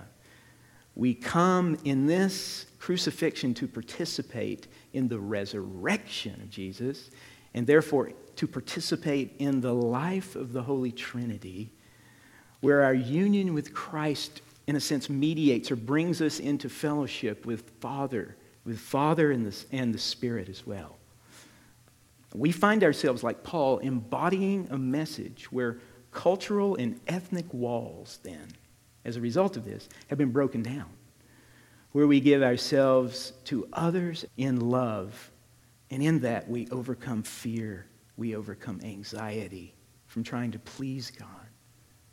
We 0.95 1.15
come 1.15 1.79
in 1.85 2.07
this 2.07 2.67
crucifixion 2.79 3.53
to 3.55 3.69
participate 3.69 4.67
in 4.93 5.09
the 5.09 5.19
resurrection 5.19 6.41
of 6.41 6.51
Jesus, 6.51 7.11
and 7.55 7.67
therefore 7.67 8.13
to 8.37 8.47
participate 8.47 9.35
in 9.39 9.61
the 9.61 9.75
life 9.75 10.37
of 10.37 10.53
the 10.53 10.63
Holy 10.63 10.93
Trinity, 10.93 11.73
where 12.61 12.83
our 12.83 12.95
union 12.95 13.55
with 13.55 13.75
Christ, 13.75 14.41
in 14.67 14.77
a 14.77 14.81
sense, 14.81 15.11
mediates 15.11 15.71
or 15.71 15.77
brings 15.77 16.23
us 16.23 16.41
into 16.41 16.69
fellowship 16.69 17.45
with 17.45 17.71
Father, 17.81 18.37
with 18.65 18.79
Father 18.79 19.33
and 19.33 19.47
the, 19.47 19.65
and 19.73 19.93
the 19.93 19.99
Spirit 19.99 20.49
as 20.49 20.67
well. 20.67 20.97
We 22.35 22.53
find 22.53 22.85
ourselves, 22.85 23.23
like 23.23 23.43
Paul, 23.43 23.79
embodying 23.79 24.69
a 24.71 24.79
message 24.79 25.51
where 25.51 25.79
cultural 26.17 26.77
and 26.77 26.99
ethnic 27.07 27.53
walls, 27.53 28.19
then, 28.23 28.49
as 29.05 29.17
a 29.17 29.21
result 29.21 29.59
of 29.59 29.67
this, 29.67 29.87
have 30.09 30.17
been 30.17 30.33
broken 30.33 30.63
down, 30.63 30.89
where 31.93 32.07
we 32.07 32.21
give 32.21 32.43
ourselves 32.43 33.35
to 33.45 33.69
others 33.75 34.25
in 34.39 34.71
love, 34.71 35.31
and 35.91 36.03
in 36.03 36.21
that 36.21 36.49
we 36.49 36.67
overcome 36.71 37.23
fear, 37.23 37.85
we 38.17 38.35
overcome 38.35 38.81
anxiety 38.83 39.75
from 40.07 40.25
trying 40.25 40.51
to 40.53 40.59
please 40.59 41.11
God, 41.11 41.29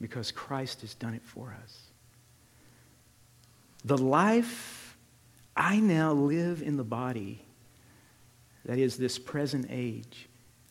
because 0.01 0.33
Christ 0.33 0.81
has 0.81 0.93
done 0.95 1.13
it 1.13 1.24
for 1.24 1.55
us. 1.63 1.83
The 3.86 3.98
life 3.98 4.98
I 5.55 5.79
now 5.79 6.12
live 6.12 6.62
in 6.62 6.75
the 6.75 6.83
body, 6.83 7.45
that 8.65 8.77
is 8.77 8.98
this 8.98 9.17
present 9.17 9.67
age, 9.69 10.27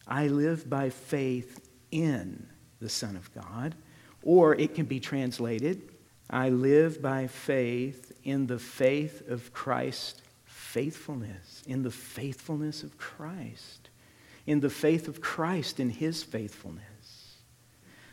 I 0.07 0.29
live 0.29 0.69
by 0.69 0.91
faith 0.91 1.67
in 1.91 2.47
the 2.83 2.89
Son 2.89 3.17
of 3.17 3.33
God. 3.35 3.75
Or 4.23 4.55
it 4.55 4.75
can 4.75 4.87
be 4.87 5.01
translated, 5.01 5.83
I 6.29 6.51
live 6.51 7.01
by 7.01 7.27
faith 7.27 8.13
in 8.25 8.47
the 8.47 8.59
faith 8.59 9.29
of 9.29 9.53
Christ 9.53 10.23
faithfulness, 10.45 11.63
in 11.67 11.83
the 11.83 11.91
faithfulness 11.91 12.83
of 12.83 12.97
Christ, 12.97 13.91
in 14.47 14.61
the 14.61 14.71
faith 14.71 15.07
of 15.07 15.21
Christ 15.21 15.79
in 15.81 15.91
his 15.91 16.23
faithfulness. 16.23 17.37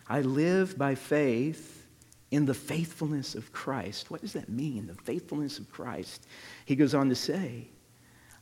I 0.08 0.22
live 0.22 0.78
by 0.78 0.96
faith 0.96 1.88
in 2.32 2.46
the 2.46 2.54
faithfulness 2.54 3.34
of 3.36 3.54
Christ. 3.54 4.12
What 4.12 4.22
does 4.22 4.34
that 4.34 4.50
mean, 4.50 4.88
the 4.88 4.96
faithfulness 4.96 5.58
of 5.58 5.72
Christ? 5.72 6.28
He 6.66 6.76
goes 6.76 6.94
on 6.94 7.08
to 7.10 7.16
say, 7.16 7.70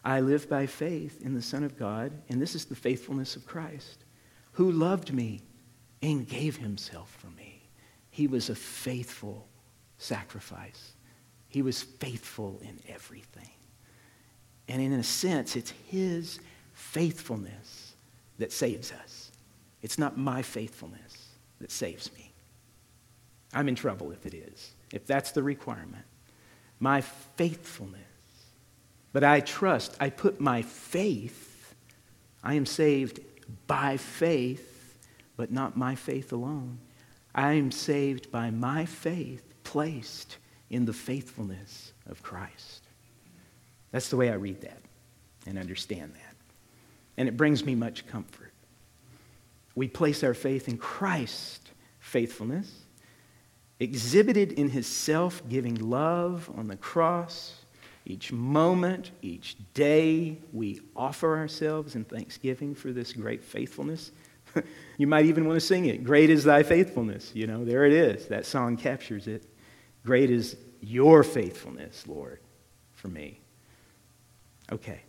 I 0.03 0.21
live 0.21 0.49
by 0.49 0.65
faith 0.65 1.21
in 1.23 1.35
the 1.35 1.41
Son 1.41 1.63
of 1.63 1.77
God, 1.77 2.11
and 2.29 2.41
this 2.41 2.55
is 2.55 2.65
the 2.65 2.75
faithfulness 2.75 3.35
of 3.35 3.45
Christ, 3.45 4.03
who 4.53 4.71
loved 4.71 5.13
me 5.13 5.41
and 6.01 6.27
gave 6.27 6.57
himself 6.57 7.15
for 7.19 7.27
me. 7.37 7.61
He 8.09 8.27
was 8.27 8.49
a 8.49 8.55
faithful 8.55 9.47
sacrifice. 9.97 10.93
He 11.49 11.61
was 11.61 11.81
faithful 11.81 12.59
in 12.61 12.79
everything. 12.87 13.49
And 14.67 14.81
in 14.81 14.93
a 14.93 15.03
sense, 15.03 15.55
it's 15.55 15.73
his 15.87 16.39
faithfulness 16.73 17.93
that 18.37 18.51
saves 18.51 18.91
us. 18.91 19.31
It's 19.81 19.97
not 19.97 20.17
my 20.17 20.41
faithfulness 20.41 21.29
that 21.59 21.71
saves 21.71 22.11
me. 22.13 22.31
I'm 23.53 23.69
in 23.69 23.75
trouble 23.75 24.11
if 24.11 24.25
it 24.25 24.33
is, 24.33 24.73
if 24.91 25.07
that's 25.07 25.31
the 25.31 25.41
requirement. 25.41 26.05
My 26.79 27.01
faithfulness. 27.01 28.01
But 29.13 29.23
I 29.23 29.39
trust, 29.39 29.95
I 29.99 30.09
put 30.09 30.39
my 30.39 30.61
faith, 30.61 31.73
I 32.43 32.53
am 32.55 32.65
saved 32.65 33.21
by 33.65 33.97
faith 33.97 34.76
but 35.37 35.51
not 35.51 35.77
my 35.77 35.95
faith 35.95 36.33
alone. 36.33 36.79
I 37.33 37.53
am 37.53 37.71
saved 37.71 38.31
by 38.31 38.49
my 38.49 38.85
faith 38.85 39.43
placed 39.63 40.37
in 40.69 40.85
the 40.85 40.93
faithfulness 40.93 41.93
of 42.09 42.23
Christ. 42.23 42.83
That's 43.91 44.09
the 44.09 44.17
way 44.17 44.29
I 44.29 44.33
read 44.35 44.61
that 44.61 44.81
and 45.45 45.57
understand 45.57 46.13
that. 46.13 46.35
And 47.15 47.29
it 47.29 47.37
brings 47.37 47.63
me 47.63 47.75
much 47.75 48.05
comfort. 48.07 48.51
We 49.75 49.87
place 49.87 50.23
our 50.23 50.33
faith 50.33 50.67
in 50.67 50.77
Christ's 50.77 51.69
faithfulness, 51.99 52.71
exhibited 53.79 54.53
in 54.53 54.69
his 54.69 54.87
self 54.87 55.47
giving 55.47 55.75
love 55.75 56.49
on 56.55 56.67
the 56.67 56.77
cross. 56.77 57.53
Each 58.05 58.31
moment, 58.31 59.11
each 59.21 59.57
day, 59.73 60.37
we 60.53 60.81
offer 60.95 61.37
ourselves 61.37 61.95
in 61.95 62.05
thanksgiving 62.05 62.73
for 62.73 62.91
this 62.91 63.13
great 63.13 63.43
faithfulness 63.43 64.11
you 64.97 65.07
might 65.07 65.25
even 65.25 65.45
want 65.45 65.59
to 65.59 65.65
sing 65.65 65.85
it. 65.85 66.03
Great 66.03 66.29
is 66.29 66.43
thy 66.43 66.63
faithfulness. 66.63 67.31
You 67.33 67.47
know, 67.47 67.65
there 67.65 67.85
it 67.85 67.93
is. 67.93 68.27
That 68.27 68.45
song 68.45 68.77
captures 68.77 69.27
it. 69.27 69.43
Great 70.05 70.29
is 70.29 70.55
your 70.81 71.23
faithfulness, 71.23 72.07
Lord, 72.07 72.39
for 72.95 73.07
me. 73.07 73.39
Okay. 74.71 75.01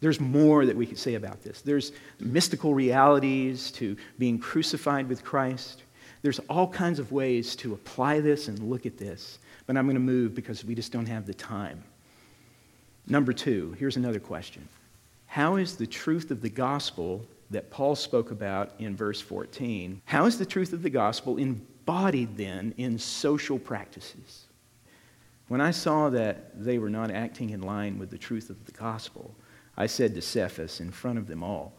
There's 0.00 0.20
more 0.20 0.64
that 0.64 0.76
we 0.76 0.86
could 0.86 0.98
say 0.98 1.14
about 1.14 1.42
this. 1.42 1.60
There's 1.60 1.92
mystical 2.20 2.72
realities 2.74 3.72
to 3.72 3.96
being 4.18 4.38
crucified 4.38 5.08
with 5.08 5.24
Christ. 5.24 5.82
There's 6.22 6.38
all 6.48 6.68
kinds 6.68 6.98
of 6.98 7.10
ways 7.10 7.56
to 7.56 7.74
apply 7.74 8.20
this 8.20 8.48
and 8.48 8.58
look 8.70 8.86
at 8.86 8.96
this. 8.96 9.38
But 9.66 9.76
I'm 9.76 9.86
going 9.86 9.94
to 9.94 10.00
move 10.00 10.34
because 10.34 10.64
we 10.64 10.74
just 10.74 10.92
don't 10.92 11.06
have 11.06 11.26
the 11.26 11.34
time. 11.34 11.82
Number 13.06 13.32
two, 13.32 13.74
here's 13.78 13.96
another 13.96 14.20
question 14.20 14.68
How 15.26 15.56
is 15.56 15.76
the 15.76 15.86
truth 15.86 16.30
of 16.30 16.42
the 16.42 16.50
gospel 16.50 17.24
that 17.50 17.70
Paul 17.70 17.94
spoke 17.94 18.30
about 18.30 18.72
in 18.78 18.96
verse 18.96 19.20
14, 19.20 20.02
how 20.04 20.26
is 20.26 20.38
the 20.38 20.46
truth 20.46 20.72
of 20.72 20.82
the 20.82 20.90
gospel 20.90 21.38
embodied 21.38 22.36
then 22.36 22.74
in 22.76 22.98
social 22.98 23.58
practices? 23.58 24.46
When 25.48 25.60
I 25.62 25.70
saw 25.70 26.10
that 26.10 26.62
they 26.62 26.78
were 26.78 26.90
not 26.90 27.10
acting 27.10 27.50
in 27.50 27.62
line 27.62 27.98
with 27.98 28.10
the 28.10 28.18
truth 28.18 28.50
of 28.50 28.66
the 28.66 28.72
gospel, 28.72 29.34
I 29.76 29.86
said 29.86 30.14
to 30.14 30.20
Cephas 30.20 30.80
in 30.80 30.90
front 30.90 31.18
of 31.18 31.26
them 31.26 31.42
all, 31.42 31.72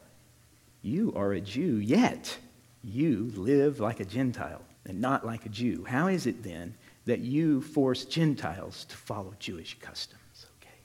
You 0.81 1.13
are 1.15 1.33
a 1.33 1.41
Jew, 1.41 1.77
yet 1.77 2.37
you 2.83 3.31
live 3.35 3.79
like 3.79 3.99
a 3.99 4.05
Gentile 4.05 4.63
and 4.85 4.99
not 4.99 5.25
like 5.25 5.45
a 5.45 5.49
Jew. 5.49 5.85
How 5.87 6.07
is 6.07 6.25
it 6.25 6.41
then 6.41 6.75
that 7.05 7.19
you 7.19 7.61
force 7.61 8.05
Gentiles 8.05 8.85
to 8.85 8.95
follow 8.95 9.35
Jewish 9.37 9.77
customs? 9.79 10.47
Okay. 10.59 10.79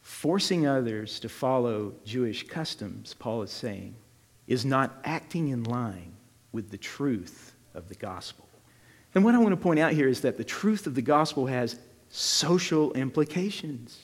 Forcing 0.00 0.66
others 0.66 1.18
to 1.20 1.28
follow 1.30 1.94
Jewish 2.04 2.46
customs, 2.46 3.14
Paul 3.14 3.42
is 3.42 3.50
saying, 3.50 3.94
is 4.46 4.64
not 4.64 4.98
acting 5.04 5.48
in 5.48 5.64
line 5.64 6.12
with 6.52 6.70
the 6.70 6.78
truth 6.78 7.54
of 7.74 7.88
the 7.88 7.94
gospel. 7.94 8.48
And 9.14 9.24
what 9.24 9.34
I 9.34 9.38
want 9.38 9.50
to 9.50 9.56
point 9.56 9.80
out 9.80 9.92
here 9.92 10.08
is 10.08 10.20
that 10.22 10.36
the 10.36 10.44
truth 10.44 10.86
of 10.86 10.94
the 10.94 11.02
gospel 11.02 11.46
has 11.46 11.78
social 12.10 12.92
implications. 12.92 13.98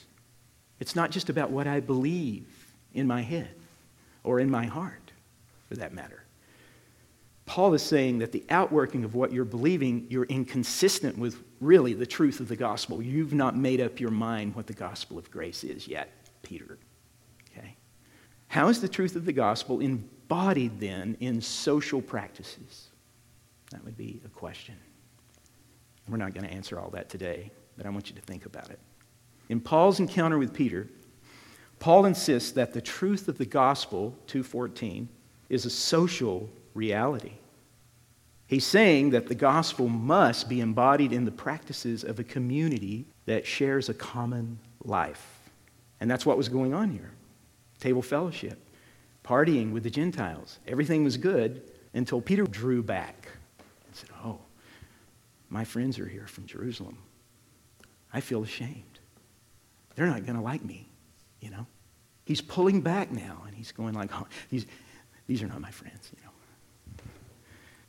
It's 0.79 0.95
not 0.95 1.11
just 1.11 1.29
about 1.29 1.51
what 1.51 1.67
I 1.67 1.79
believe 1.79 2.47
in 2.93 3.07
my 3.07 3.21
head 3.21 3.55
or 4.23 4.39
in 4.39 4.49
my 4.49 4.65
heart, 4.65 5.11
for 5.69 5.75
that 5.75 5.93
matter. 5.93 6.23
Paul 7.45 7.73
is 7.73 7.83
saying 7.83 8.19
that 8.19 8.31
the 8.31 8.43
outworking 8.49 9.03
of 9.03 9.15
what 9.15 9.33
you're 9.33 9.45
believing, 9.45 10.07
you're 10.09 10.25
inconsistent 10.25 11.17
with 11.17 11.37
really 11.59 11.93
the 11.93 12.05
truth 12.05 12.39
of 12.39 12.47
the 12.47 12.55
gospel. 12.55 13.01
You've 13.01 13.33
not 13.33 13.57
made 13.57 13.81
up 13.81 13.99
your 13.99 14.11
mind 14.11 14.55
what 14.55 14.67
the 14.67 14.73
gospel 14.73 15.17
of 15.17 15.29
grace 15.29 15.63
is 15.63 15.87
yet, 15.87 16.11
Peter. 16.41 16.77
Okay? 17.51 17.75
How 18.47 18.69
is 18.69 18.81
the 18.81 18.87
truth 18.87 19.15
of 19.15 19.25
the 19.25 19.33
gospel 19.33 19.81
in 19.81 20.09
embodied 20.23 20.79
then 20.79 21.17
in 21.19 21.41
social 21.41 22.01
practices? 22.01 22.87
That 23.71 23.83
would 23.83 23.97
be 23.97 24.21
a 24.25 24.29
question. 24.29 24.75
We're 26.07 26.17
not 26.17 26.33
going 26.33 26.47
to 26.47 26.53
answer 26.53 26.79
all 26.79 26.89
that 26.91 27.09
today, 27.09 27.51
but 27.77 27.85
I 27.85 27.89
want 27.89 28.09
you 28.09 28.15
to 28.15 28.21
think 28.21 28.45
about 28.45 28.69
it. 28.69 28.79
In 29.49 29.59
Paul's 29.59 29.99
encounter 29.99 30.37
with 30.37 30.53
Peter, 30.53 30.87
Paul 31.79 32.05
insists 32.05 32.51
that 32.51 32.73
the 32.73 32.81
truth 32.81 33.27
of 33.27 33.37
the 33.37 33.45
gospel, 33.45 34.15
214, 34.27 35.09
is 35.49 35.65
a 35.65 35.69
social 35.69 36.49
reality. 36.73 37.33
He's 38.47 38.65
saying 38.65 39.11
that 39.11 39.27
the 39.27 39.35
gospel 39.35 39.87
must 39.87 40.47
be 40.47 40.61
embodied 40.61 41.11
in 41.11 41.25
the 41.25 41.31
practices 41.31 42.03
of 42.03 42.19
a 42.19 42.23
community 42.23 43.05
that 43.25 43.45
shares 43.45 43.89
a 43.89 43.93
common 43.93 44.59
life. 44.83 45.39
And 45.99 46.09
that's 46.09 46.25
what 46.25 46.37
was 46.37 46.49
going 46.49 46.73
on 46.73 46.91
here 46.91 47.11
table 47.79 48.01
fellowship 48.01 48.57
partying 49.23 49.71
with 49.71 49.83
the 49.83 49.89
Gentiles. 49.89 50.59
Everything 50.67 51.03
was 51.03 51.17
good 51.17 51.71
until 51.93 52.21
Peter 52.21 52.43
drew 52.43 52.83
back 52.83 53.27
and 53.85 53.95
said, 53.95 54.09
Oh, 54.23 54.39
my 55.49 55.63
friends 55.63 55.99
are 55.99 56.07
here 56.07 56.27
from 56.27 56.45
Jerusalem. 56.45 56.97
I 58.11 58.21
feel 58.21 58.43
ashamed. 58.43 58.99
They're 59.95 60.07
not 60.07 60.25
going 60.25 60.35
to 60.35 60.41
like 60.41 60.63
me, 60.63 60.87
you 61.39 61.49
know? 61.49 61.65
He's 62.25 62.41
pulling 62.41 62.81
back 62.81 63.11
now 63.11 63.43
and 63.45 63.55
he's 63.55 63.71
going 63.71 63.93
like, 63.93 64.09
oh, 64.13 64.27
these, 64.49 64.65
these 65.27 65.43
are 65.43 65.47
not 65.47 65.61
my 65.61 65.71
friends, 65.71 66.11
you 66.15 66.23
know. 66.23 66.31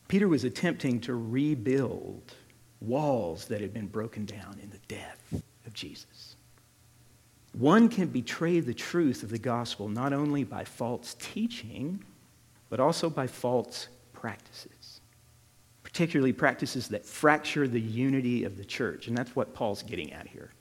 Peter 0.09 0.28
was 0.28 0.44
attempting 0.44 1.00
to 1.00 1.14
rebuild 1.14 2.35
walls 2.80 3.46
that 3.46 3.61
had 3.61 3.72
been 3.72 3.87
broken 3.87 4.26
down 4.26 4.59
in 4.62 4.70
the 4.70 4.78
death 4.88 5.42
of 5.66 5.72
Jesus. 5.72 6.37
One 7.54 7.88
can 7.88 8.08
betray 8.08 8.58
the 8.60 8.74
truth 8.74 9.22
of 9.22 9.30
the 9.30 9.38
gospel 9.38 9.88
not 9.88 10.12
only 10.12 10.42
by 10.42 10.64
false 10.64 11.14
teaching, 11.20 12.04
but 12.68 12.80
also 12.80 13.08
by 13.08 13.28
false 13.28 13.88
practices, 14.12 15.00
particularly 15.84 16.32
practices 16.32 16.88
that 16.88 17.06
fracture 17.06 17.68
the 17.68 17.80
unity 17.80 18.42
of 18.42 18.56
the 18.56 18.64
church. 18.64 19.06
And 19.06 19.16
that's 19.16 19.36
what 19.36 19.54
Paul's 19.54 19.84
getting 19.84 20.12
at 20.12 20.26
here. 20.26 20.52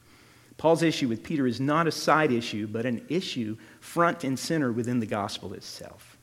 Paul's 0.58 0.84
issue 0.84 1.08
with 1.08 1.23
Peter 1.23 1.47
is 1.47 1.60
not 1.60 1.88
a 1.88 1.91
side 1.91 2.32
issue, 2.32 2.67
but 2.67 2.86
an 2.86 3.03
issue 3.10 3.58
front 3.79 4.23
and 4.23 4.38
center 4.38 4.71
within 4.71 4.99
the 4.99 5.08
gospel 5.08 5.53
itself. 5.53 6.15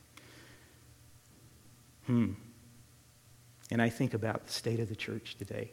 Hmm. 2.05 2.31
And 3.71 3.81
I 3.81 3.89
think 3.89 4.13
about 4.13 4.45
the 4.45 4.53
state 4.53 4.79
of 4.79 4.87
the 4.87 4.95
church 4.95 5.35
today, 5.37 5.71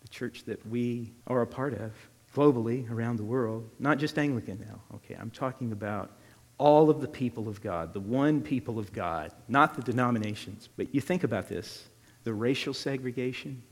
the 0.00 0.08
church 0.08 0.44
that 0.46 0.66
we 0.66 1.12
are 1.28 1.42
a 1.42 1.46
part 1.46 1.74
of 1.74 1.92
globally 2.34 2.90
around 2.90 3.16
the 3.16 3.24
world, 3.24 3.68
not 3.78 3.98
just 3.98 4.18
Anglican 4.18 4.58
now, 4.60 4.80
okay? 4.96 5.16
I'm 5.18 5.30
talking 5.30 5.72
about 5.72 6.10
all 6.58 6.90
of 6.90 7.00
the 7.00 7.08
people 7.08 7.48
of 7.48 7.60
God, 7.62 7.94
the 7.94 8.00
one 8.00 8.42
people 8.42 8.78
of 8.78 8.92
God, 8.92 9.32
not 9.48 9.74
the 9.74 9.82
denominations. 9.82 10.68
But 10.76 10.94
you 10.94 11.00
think 11.00 11.24
about 11.24 11.48
this 11.48 11.86
the 12.24 12.32
racial 12.34 12.74
segregation 12.74 13.62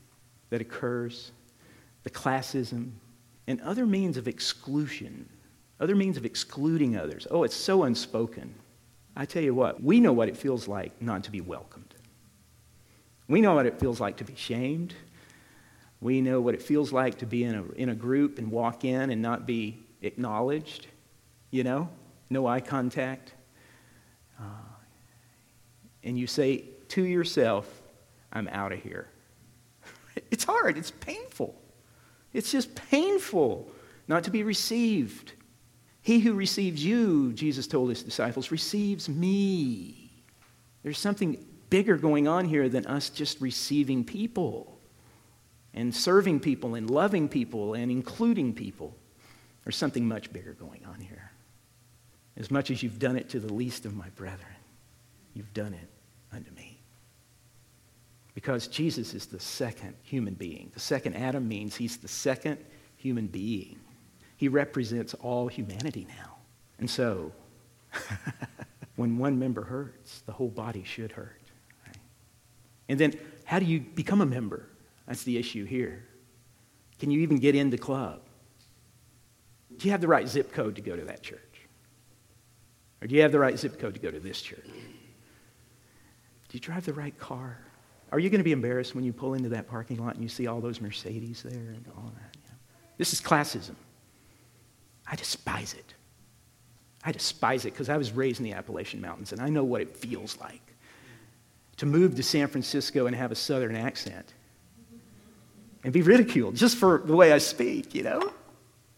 that 0.49 0.59
occurs, 0.59 1.31
the 2.01 2.09
classism, 2.09 2.91
and 3.45 3.61
other 3.61 3.85
means 3.85 4.17
of 4.17 4.27
exclusion, 4.27 5.29
other 5.79 5.95
means 5.95 6.17
of 6.17 6.25
excluding 6.25 6.97
others. 6.97 7.27
Oh, 7.29 7.43
it's 7.43 7.55
so 7.55 7.83
unspoken. 7.83 8.53
I 9.15 9.25
tell 9.25 9.43
you 9.43 9.53
what, 9.53 9.81
we 9.83 9.99
know 9.99 10.13
what 10.13 10.29
it 10.29 10.37
feels 10.37 10.67
like 10.67 10.99
not 11.01 11.23
to 11.25 11.31
be 11.31 11.41
welcomed. 11.41 11.93
We 13.27 13.41
know 13.41 13.53
what 13.53 13.67
it 13.67 13.79
feels 13.79 13.99
like 13.99 14.17
to 14.17 14.23
be 14.23 14.35
shamed. 14.35 14.95
We 16.01 16.21
know 16.21 16.39
what 16.39 16.53
it 16.53 16.61
feels 16.61 16.93
like 16.93 17.17
to 17.19 17.25
be 17.25 17.43
in 17.43 17.55
a, 17.55 17.63
in 17.73 17.89
a 17.89 17.95
group 17.95 18.37
and 18.37 18.51
walk 18.51 18.85
in 18.85 19.09
and 19.09 19.21
not 19.21 19.45
be 19.45 19.79
acknowledged, 20.01 20.87
you 21.51 21.63
know, 21.63 21.89
no 22.29 22.47
eye 22.47 22.61
contact. 22.61 23.33
Uh, 24.39 24.43
and 26.03 26.17
you 26.17 26.25
say 26.25 26.63
to 26.89 27.03
yourself, 27.03 27.81
I'm 28.31 28.47
out 28.49 28.71
of 28.71 28.81
here. 28.81 29.07
It's 30.31 30.43
hard, 30.43 30.77
it's 30.77 30.91
painful. 30.91 31.55
It's 32.33 32.51
just 32.51 32.75
painful 32.75 33.71
not 34.07 34.23
to 34.25 34.31
be 34.31 34.43
received. 34.43 35.33
He 36.01 36.19
who 36.19 36.33
receives 36.33 36.83
you, 36.83 37.33
Jesus 37.33 37.67
told 37.67 37.89
his 37.89 38.03
disciples, 38.03 38.51
receives 38.51 39.07
me. 39.07 40.11
There's 40.83 40.99
something 40.99 41.45
bigger 41.69 41.97
going 41.97 42.27
on 42.27 42.45
here 42.45 42.69
than 42.69 42.85
us 42.85 43.09
just 43.09 43.39
receiving 43.41 44.03
people 44.03 44.78
and 45.79 45.95
serving 45.95 46.41
people 46.41 46.75
and 46.75 46.89
loving 46.89 47.29
people 47.29 47.73
and 47.73 47.89
including 47.89 48.53
people. 48.53 48.93
There's 49.63 49.77
something 49.77 50.05
much 50.05 50.31
bigger 50.33 50.51
going 50.51 50.85
on 50.85 50.99
here. 50.99 51.31
As 52.35 52.51
much 52.51 52.69
as 52.69 52.83
you've 52.83 52.99
done 52.99 53.15
it 53.15 53.29
to 53.29 53.39
the 53.39 53.53
least 53.53 53.85
of 53.85 53.95
my 53.95 54.09
brethren, 54.09 54.57
you've 55.33 55.53
done 55.53 55.73
it 55.73 55.87
unto 56.33 56.51
me. 56.51 56.81
Because 58.33 58.67
Jesus 58.67 59.13
is 59.13 59.25
the 59.25 59.39
second 59.39 59.95
human 60.03 60.33
being. 60.33 60.69
The 60.73 60.81
second 60.81 61.15
Adam 61.15 61.47
means 61.47 61.77
he's 61.77 61.95
the 61.95 62.07
second 62.09 62.57
human 62.97 63.27
being. 63.27 63.79
He 64.35 64.49
represents 64.49 65.13
all 65.13 65.47
humanity 65.47 66.05
now. 66.09 66.35
And 66.79 66.89
so, 66.89 67.31
when 68.97 69.17
one 69.17 69.39
member 69.39 69.63
hurts, 69.63 70.23
the 70.25 70.33
whole 70.33 70.49
body 70.49 70.83
should 70.83 71.13
hurt. 71.13 71.41
Right? 71.85 71.97
And 72.89 72.99
then, 72.99 73.17
how 73.45 73.59
do 73.59 73.65
you 73.65 73.79
become 73.79 74.19
a 74.19 74.25
member? 74.25 74.68
That's 75.09 75.23
the 75.23 75.39
issue 75.39 75.65
here. 75.65 76.05
Can 76.99 77.09
you 77.09 77.21
even 77.21 77.39
get 77.39 77.55
into 77.55 77.79
club? 77.79 78.21
Do 79.75 79.87
you 79.87 79.91
have 79.91 80.01
the 80.01 80.07
right 80.07 80.27
zip 80.29 80.53
code 80.53 80.75
to 80.75 80.83
go 80.83 80.95
to 80.95 81.03
that 81.05 81.23
church? 81.23 81.39
Or 83.01 83.07
do 83.07 83.15
you 83.15 83.23
have 83.23 83.31
the 83.31 83.39
right 83.39 83.57
zip 83.57 83.79
code 83.79 83.95
to 83.95 83.99
go 83.99 84.11
to 84.11 84.19
this 84.19 84.39
church? 84.39 84.67
Do 84.67 86.51
you 86.51 86.59
drive 86.59 86.85
the 86.85 86.93
right 86.93 87.17
car? 87.17 87.57
Are 88.11 88.19
you 88.19 88.29
going 88.29 88.39
to 88.39 88.43
be 88.43 88.51
embarrassed 88.51 88.93
when 88.93 89.03
you 89.03 89.11
pull 89.11 89.33
into 89.33 89.49
that 89.49 89.67
parking 89.67 89.97
lot 89.97 90.13
and 90.13 90.21
you 90.21 90.29
see 90.29 90.45
all 90.45 90.61
those 90.61 90.79
Mercedes 90.79 91.41
there 91.41 91.71
and 91.73 91.85
all 91.97 92.11
that? 92.15 92.37
This 92.97 93.11
is 93.11 93.19
classism. 93.19 93.75
I 95.07 95.15
despise 95.15 95.73
it. 95.73 95.95
I 97.03 97.11
despise 97.11 97.65
it 97.65 97.73
because 97.73 97.89
I 97.89 97.97
was 97.97 98.11
raised 98.11 98.41
in 98.41 98.43
the 98.43 98.53
Appalachian 98.53 99.01
Mountains 99.01 99.31
and 99.31 99.41
I 99.41 99.49
know 99.49 99.63
what 99.63 99.81
it 99.81 99.97
feels 99.97 100.37
like 100.37 100.75
to 101.77 101.87
move 101.87 102.13
to 102.15 102.21
San 102.21 102.47
Francisco 102.47 103.07
and 103.07 103.15
have 103.15 103.31
a 103.31 103.35
southern 103.35 103.75
accent 103.75 104.33
and 105.83 105.93
be 105.93 106.01
ridiculed 106.01 106.55
just 106.55 106.77
for 106.77 107.01
the 107.05 107.15
way 107.15 107.31
I 107.31 107.37
speak, 107.37 107.95
you 107.95 108.03
know? 108.03 108.33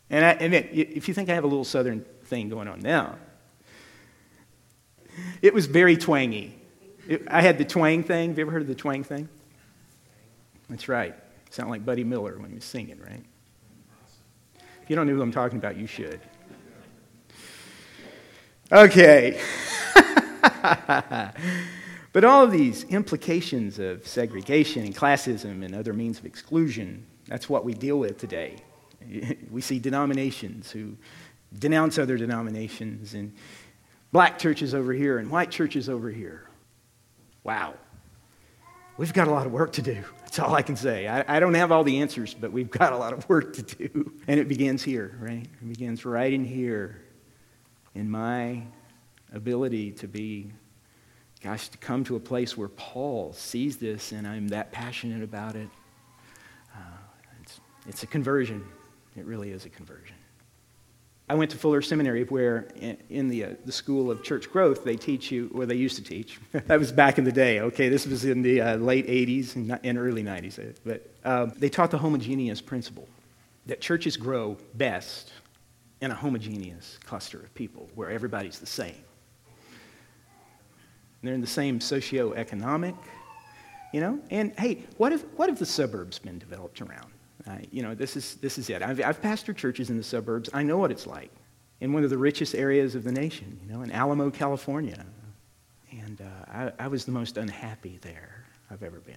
And, 0.09 0.25
I, 0.25 0.31
and 0.31 0.53
if 0.53 1.07
you 1.07 1.13
think 1.13 1.29
I 1.29 1.35
have 1.35 1.43
a 1.43 1.47
little 1.47 1.63
southern 1.63 2.05
thing 2.25 2.49
going 2.49 2.67
on 2.67 2.81
now, 2.81 3.17
it 5.41 5.53
was 5.53 5.67
very 5.67 5.95
twangy. 5.97 6.55
It, 7.07 7.23
I 7.29 7.41
had 7.41 7.57
the 7.57 7.65
twang 7.65 8.03
thing. 8.03 8.29
Have 8.29 8.37
you 8.37 8.43
ever 8.43 8.51
heard 8.51 8.61
of 8.61 8.67
the 8.67 8.75
twang 8.75 9.03
thing? 9.03 9.29
That's 10.69 10.87
right. 10.87 11.15
Sound 11.49 11.69
like 11.69 11.85
Buddy 11.85 12.03
Miller 12.03 12.37
when 12.39 12.49
he 12.49 12.55
was 12.55 12.63
singing, 12.63 12.99
right? 12.99 13.23
If 14.83 14.89
you 14.89 14.95
don't 14.95 15.07
know 15.07 15.13
who 15.13 15.21
I'm 15.21 15.31
talking 15.31 15.57
about, 15.57 15.77
you 15.77 15.87
should. 15.87 16.19
Okay. 18.71 19.41
but 22.13 22.25
all 22.25 22.43
of 22.43 22.51
these 22.51 22.83
implications 22.85 23.79
of 23.79 24.05
segregation 24.05 24.83
and 24.83 24.95
classism 24.95 25.63
and 25.63 25.73
other 25.73 25.93
means 25.93 26.19
of 26.19 26.25
exclusion, 26.25 27.05
that's 27.27 27.47
what 27.47 27.63
we 27.63 27.73
deal 27.73 27.99
with 27.99 28.17
today. 28.17 28.57
We 29.49 29.61
see 29.61 29.79
denominations 29.79 30.71
who 30.71 30.95
denounce 31.57 31.97
other 31.97 32.17
denominations 32.17 33.13
and 33.13 33.33
black 34.11 34.37
churches 34.39 34.73
over 34.73 34.93
here 34.93 35.17
and 35.17 35.29
white 35.29 35.51
churches 35.51 35.89
over 35.89 36.09
here. 36.09 36.47
Wow. 37.43 37.73
We've 38.97 39.13
got 39.13 39.27
a 39.27 39.31
lot 39.31 39.45
of 39.45 39.51
work 39.51 39.73
to 39.73 39.81
do. 39.81 40.03
That's 40.21 40.39
all 40.39 40.53
I 40.53 40.61
can 40.61 40.75
say. 40.75 41.07
I, 41.07 41.37
I, 41.37 41.39
don't 41.39 41.55
have 41.55 41.71
all 41.71 41.83
the 41.83 42.01
answers, 42.01 42.33
but 42.33 42.51
we've 42.51 42.69
got 42.69 42.93
a 42.93 42.97
lot 42.97 43.13
of 43.13 43.27
work 43.27 43.53
to 43.53 43.63
do. 43.63 44.13
And 44.27 44.39
it 44.39 44.47
begins 44.47 44.83
here, 44.83 45.17
right? 45.19 45.43
It 45.43 45.67
begins 45.67 46.05
right 46.05 46.31
in 46.31 46.45
here 46.45 47.01
in 47.95 48.09
my 48.09 48.63
ability 49.33 49.91
to 49.91 50.07
be, 50.07 50.51
gosh, 51.43 51.69
to 51.69 51.77
come 51.77 52.03
to 52.05 52.15
a 52.15 52.19
place 52.19 52.55
where 52.55 52.67
Paul 52.69 53.33
sees 53.33 53.77
this 53.77 54.11
and 54.11 54.27
I'm 54.27 54.47
that 54.49 54.71
passionate 54.71 55.23
about 55.23 55.55
it. 55.55 55.69
Uh, 56.75 56.79
it's, 57.41 57.59
it's 57.87 58.03
a 58.03 58.07
conversion. 58.07 58.63
It 59.17 59.25
really 59.25 59.51
is 59.51 59.65
a 59.65 59.69
conversion. 59.69 60.15
I 61.29 61.33
went 61.33 61.49
to 61.51 61.57
Fuller 61.57 61.81
Seminary, 61.81 62.25
where 62.25 62.67
in 63.09 63.29
the, 63.29 63.45
uh, 63.45 63.49
the 63.63 63.71
School 63.71 64.11
of 64.11 64.21
Church 64.21 64.51
Growth, 64.51 64.83
they 64.83 64.97
teach 64.97 65.31
you, 65.31 65.49
or 65.53 65.65
they 65.65 65.75
used 65.75 65.95
to 65.95 66.03
teach. 66.03 66.39
that 66.51 66.77
was 66.77 66.91
back 66.91 67.17
in 67.17 67.23
the 67.23 67.31
day, 67.31 67.61
okay? 67.61 67.87
This 67.87 68.05
was 68.05 68.25
in 68.25 68.41
the 68.41 68.59
uh, 68.59 68.75
late 68.75 69.07
80s 69.07 69.55
and, 69.55 69.79
and 69.81 69.97
early 69.97 70.23
90s. 70.23 70.59
Uh, 70.59 70.73
but 70.85 71.09
um, 71.23 71.53
they 71.57 71.69
taught 71.69 71.89
the 71.89 71.97
homogeneous 71.97 72.59
principle 72.59 73.07
that 73.65 73.79
churches 73.79 74.17
grow 74.17 74.57
best 74.73 75.31
in 76.01 76.11
a 76.11 76.15
homogeneous 76.15 76.99
cluster 77.05 77.39
of 77.39 77.53
people 77.53 77.89
where 77.95 78.09
everybody's 78.09 78.59
the 78.59 78.65
same. 78.65 78.95
They're 81.21 81.33
in 81.33 81.41
the 81.41 81.47
same 81.47 81.79
socioeconomic, 81.79 82.95
you 83.93 84.01
know? 84.01 84.19
And 84.31 84.57
hey, 84.57 84.83
what 84.97 85.11
if, 85.11 85.23
what 85.35 85.49
if 85.49 85.59
the 85.59 85.65
suburbs 85.65 86.19
been 86.19 86.39
developed 86.39 86.81
around? 86.81 87.11
Uh, 87.47 87.57
you 87.71 87.81
know, 87.81 87.95
this 87.95 88.15
is, 88.15 88.35
this 88.35 88.57
is 88.57 88.69
it. 88.69 88.81
I've, 88.81 89.01
I've 89.01 89.21
pastored 89.21 89.55
churches 89.55 89.89
in 89.89 89.97
the 89.97 90.03
suburbs. 90.03 90.49
I 90.53 90.63
know 90.63 90.77
what 90.77 90.91
it's 90.91 91.07
like 91.07 91.31
in 91.79 91.93
one 91.93 92.03
of 92.03 92.09
the 92.09 92.17
richest 92.17 92.55
areas 92.55 92.95
of 92.95 93.03
the 93.03 93.11
nation, 93.11 93.59
you 93.63 93.73
know, 93.73 93.81
in 93.81 93.91
Alamo, 93.91 94.29
California. 94.29 95.05
And 95.91 96.21
uh, 96.21 96.71
I, 96.79 96.85
I 96.85 96.87
was 96.87 97.05
the 97.05 97.11
most 97.11 97.37
unhappy 97.37 97.99
there 98.01 98.45
I've 98.69 98.83
ever 98.83 98.99
been. 98.99 99.15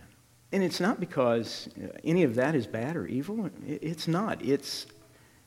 And 0.52 0.62
it's 0.62 0.80
not 0.80 1.00
because 1.00 1.68
uh, 1.82 1.88
any 2.04 2.22
of 2.22 2.34
that 2.36 2.54
is 2.54 2.66
bad 2.66 2.96
or 2.96 3.06
evil. 3.06 3.50
It's 3.66 4.08
not. 4.08 4.42
It's, 4.44 4.86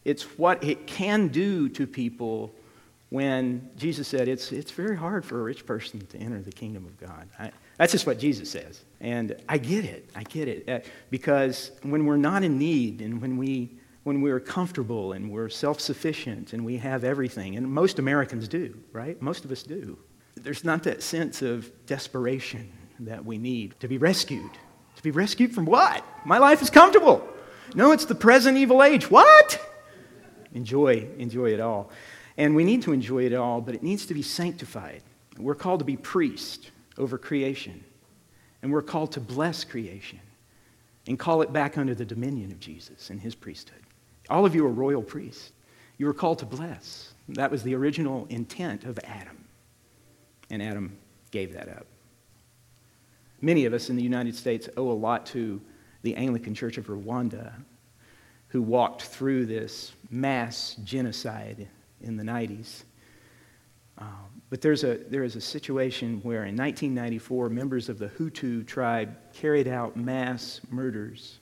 it's 0.05 0.23
what 0.37 0.63
it 0.63 0.85
can 0.85 1.29
do 1.29 1.69
to 1.69 1.87
people 1.87 2.53
when 3.09 3.69
Jesus 3.77 4.07
said 4.07 4.27
it's, 4.27 4.51
it's 4.51 4.71
very 4.71 4.97
hard 4.97 5.23
for 5.23 5.39
a 5.39 5.43
rich 5.43 5.65
person 5.65 6.05
to 6.07 6.17
enter 6.17 6.41
the 6.41 6.51
kingdom 6.51 6.85
of 6.85 6.99
God. 6.99 7.29
I, 7.39 7.51
that's 7.77 7.91
just 7.93 8.05
what 8.05 8.19
Jesus 8.19 8.49
says. 8.49 8.81
And 8.99 9.35
I 9.47 9.57
get 9.57 9.85
it. 9.85 10.09
I 10.15 10.23
get 10.23 10.47
it. 10.47 10.67
Uh, 10.67 10.79
because 11.09 11.71
when 11.83 12.05
we're 12.05 12.17
not 12.17 12.43
in 12.43 12.57
need 12.57 13.01
and 13.01 13.21
when, 13.21 13.37
we, 13.37 13.77
when 14.03 14.21
we're 14.21 14.41
comfortable 14.41 15.13
and 15.13 15.31
we're 15.31 15.47
self 15.47 15.79
sufficient 15.79 16.51
and 16.53 16.65
we 16.65 16.77
have 16.77 17.03
everything, 17.03 17.55
and 17.55 17.71
most 17.71 17.99
Americans 17.99 18.47
do, 18.47 18.77
right? 18.91 19.21
Most 19.21 19.45
of 19.45 19.51
us 19.51 19.63
do, 19.63 19.97
there's 20.35 20.63
not 20.63 20.83
that 20.83 21.01
sense 21.01 21.41
of 21.41 21.71
desperation 21.85 22.71
that 22.99 23.23
we 23.23 23.37
need 23.37 23.79
to 23.79 23.87
be 23.87 23.97
rescued. 23.97 24.51
To 24.97 25.03
be 25.03 25.11
rescued 25.11 25.53
from 25.53 25.65
what? 25.65 26.03
My 26.25 26.39
life 26.39 26.61
is 26.61 26.69
comfortable. 26.69 27.27
No, 27.75 27.91
it's 27.91 28.05
the 28.05 28.15
present 28.15 28.57
evil 28.57 28.83
age. 28.83 29.09
What? 29.11 29.61
Enjoy, 30.53 31.07
enjoy 31.17 31.53
it 31.53 31.59
all. 31.59 31.91
And 32.37 32.55
we 32.55 32.63
need 32.63 32.83
to 32.83 32.93
enjoy 32.93 33.25
it 33.25 33.33
all, 33.33 33.61
but 33.61 33.73
it 33.73 33.83
needs 33.83 34.05
to 34.05 34.13
be 34.13 34.21
sanctified. 34.21 35.01
We're 35.37 35.55
called 35.55 35.79
to 35.79 35.85
be 35.85 35.97
priests 35.97 36.69
over 36.97 37.17
creation. 37.17 37.83
And 38.61 38.71
we're 38.71 38.81
called 38.81 39.11
to 39.13 39.19
bless 39.19 39.63
creation 39.63 40.19
and 41.07 41.17
call 41.17 41.41
it 41.41 41.53
back 41.53 41.77
under 41.77 41.95
the 41.95 42.05
dominion 42.05 42.51
of 42.51 42.59
Jesus 42.59 43.09
and 43.09 43.19
his 43.19 43.33
priesthood. 43.35 43.81
All 44.29 44.45
of 44.45 44.53
you 44.53 44.65
are 44.65 44.71
royal 44.71 45.01
priests. 45.01 45.51
You 45.97 46.05
were 46.05 46.13
called 46.13 46.39
to 46.39 46.45
bless. 46.45 47.13
That 47.29 47.49
was 47.49 47.63
the 47.63 47.75
original 47.75 48.27
intent 48.29 48.83
of 48.83 48.99
Adam. 49.03 49.43
And 50.49 50.61
Adam 50.61 50.97
gave 51.31 51.53
that 51.53 51.69
up. 51.69 51.85
Many 53.41 53.65
of 53.65 53.73
us 53.73 53.89
in 53.89 53.95
the 53.95 54.03
United 54.03 54.35
States 54.35 54.69
owe 54.77 54.91
a 54.91 54.93
lot 54.93 55.25
to 55.27 55.61
the 56.01 56.15
Anglican 56.15 56.55
Church 56.55 56.77
of 56.77 56.87
Rwanda, 56.87 57.53
who 58.49 58.61
walked 58.61 59.03
through 59.03 59.45
this 59.45 59.91
mass 60.09 60.75
genocide 60.83 61.67
in 62.01 62.17
the 62.17 62.23
90s. 62.23 62.83
Um, 63.97 64.41
but 64.49 64.61
there's 64.61 64.83
a, 64.83 64.97
there 65.09 65.23
is 65.23 65.35
a 65.35 65.41
situation 65.41 66.19
where 66.23 66.45
in 66.45 66.55
1994, 66.55 67.49
members 67.49 67.89
of 67.89 67.99
the 67.99 68.07
Hutu 68.07 68.65
tribe 68.65 69.15
carried 69.33 69.67
out 69.67 69.97
mass 69.97 70.61
murders 70.69 71.39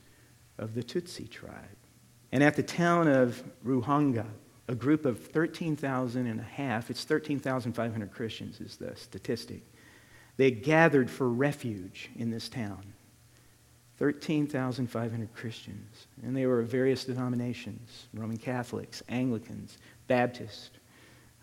of 0.58 0.74
the 0.74 0.84
Tutsi 0.84 1.30
tribe. 1.30 1.78
And 2.32 2.44
at 2.44 2.56
the 2.56 2.64
town 2.64 3.08
of 3.08 3.44
Ruhanga, 3.66 4.26
a 4.68 4.76
group 4.76 5.06
of 5.06 5.20
13,000 5.20 6.26
and 6.26 6.40
a 6.40 6.44
half, 6.44 6.90
it's 6.90 7.04
13,500 7.04 8.12
Christians 8.12 8.60
is 8.60 8.78
the 8.78 8.96
statistic, 8.96 9.62
they 10.38 10.52
gathered 10.52 11.10
for 11.10 11.30
refuge 11.30 12.10
in 12.18 12.32
this 12.32 12.50
town. 12.50 12.94
13,500 13.98 15.34
Christians. 15.34 16.08
And 16.24 16.36
they 16.36 16.46
were 16.46 16.60
of 16.60 16.68
various 16.68 17.06
denominations 17.06 18.08
Roman 18.14 18.38
Catholics, 18.38 19.02
Anglicans, 19.08 19.78
Baptists, 20.08 20.72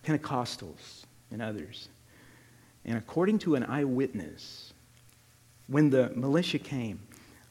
Pentecostals, 0.04 1.04
and 1.30 1.40
others. 1.40 1.88
And 2.84 2.98
according 2.98 3.38
to 3.40 3.54
an 3.54 3.64
eyewitness, 3.64 4.72
when 5.68 5.90
the 5.90 6.10
militia 6.10 6.58
came, 6.58 7.00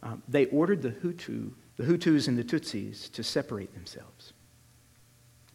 um, 0.03 0.21
they 0.27 0.45
ordered 0.47 0.81
the 0.81 0.91
Hutu, 0.91 1.51
the 1.77 1.83
Hutus 1.83 2.27
and 2.27 2.37
the 2.37 2.43
Tutsis 2.43 3.11
to 3.11 3.23
separate 3.23 3.73
themselves 3.73 4.33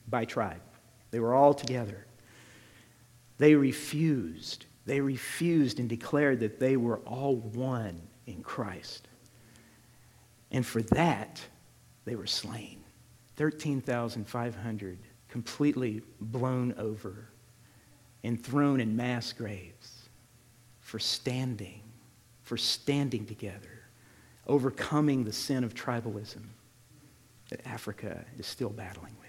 by 0.09 0.25
tribe. 0.25 0.61
They 1.11 1.21
were 1.21 1.35
all 1.35 1.55
together. 1.55 2.07
They 3.39 3.55
refused. 3.55 4.67
They 4.87 5.01
refused 5.01 5.79
and 5.79 5.89
declared 5.89 6.41
that 6.41 6.59
they 6.61 6.77
were 6.77 6.99
all 7.01 7.37
one 7.37 8.01
in 8.27 8.43
Christ. 8.43 9.09
And 10.51 10.65
for 10.65 10.83
that, 10.83 11.43
they 12.05 12.17
were 12.17 12.27
slain. 12.27 12.83
13,500 13.37 14.99
completely 15.29 16.03
blown 16.21 16.75
over 16.79 17.29
and 18.25 18.43
thrown 18.43 18.81
in 18.81 18.97
mass 18.97 19.33
graves 19.33 20.09
for 20.81 20.99
standing, 20.99 21.81
for 22.43 22.57
standing 22.57 23.27
together, 23.27 23.83
overcoming 24.47 25.25
the 25.25 25.33
sin 25.33 25.65
of 25.65 25.75
tribalism 25.75 26.43
that 27.51 27.65
Africa 27.67 28.25
is 28.39 28.47
still 28.47 28.71
battling 28.71 29.15
with. 29.21 29.27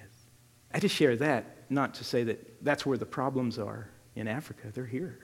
I 0.74 0.80
just 0.80 0.96
share 0.96 1.16
that 1.18 1.46
not 1.70 1.94
to 1.96 2.04
say 2.04 2.24
that 2.24 2.64
that's 2.64 2.86
where 2.86 2.98
the 2.98 3.06
problems 3.06 3.60
are 3.60 3.90
in 4.16 4.28
Africa, 4.28 4.72
they're 4.74 4.86
here. 4.86 5.20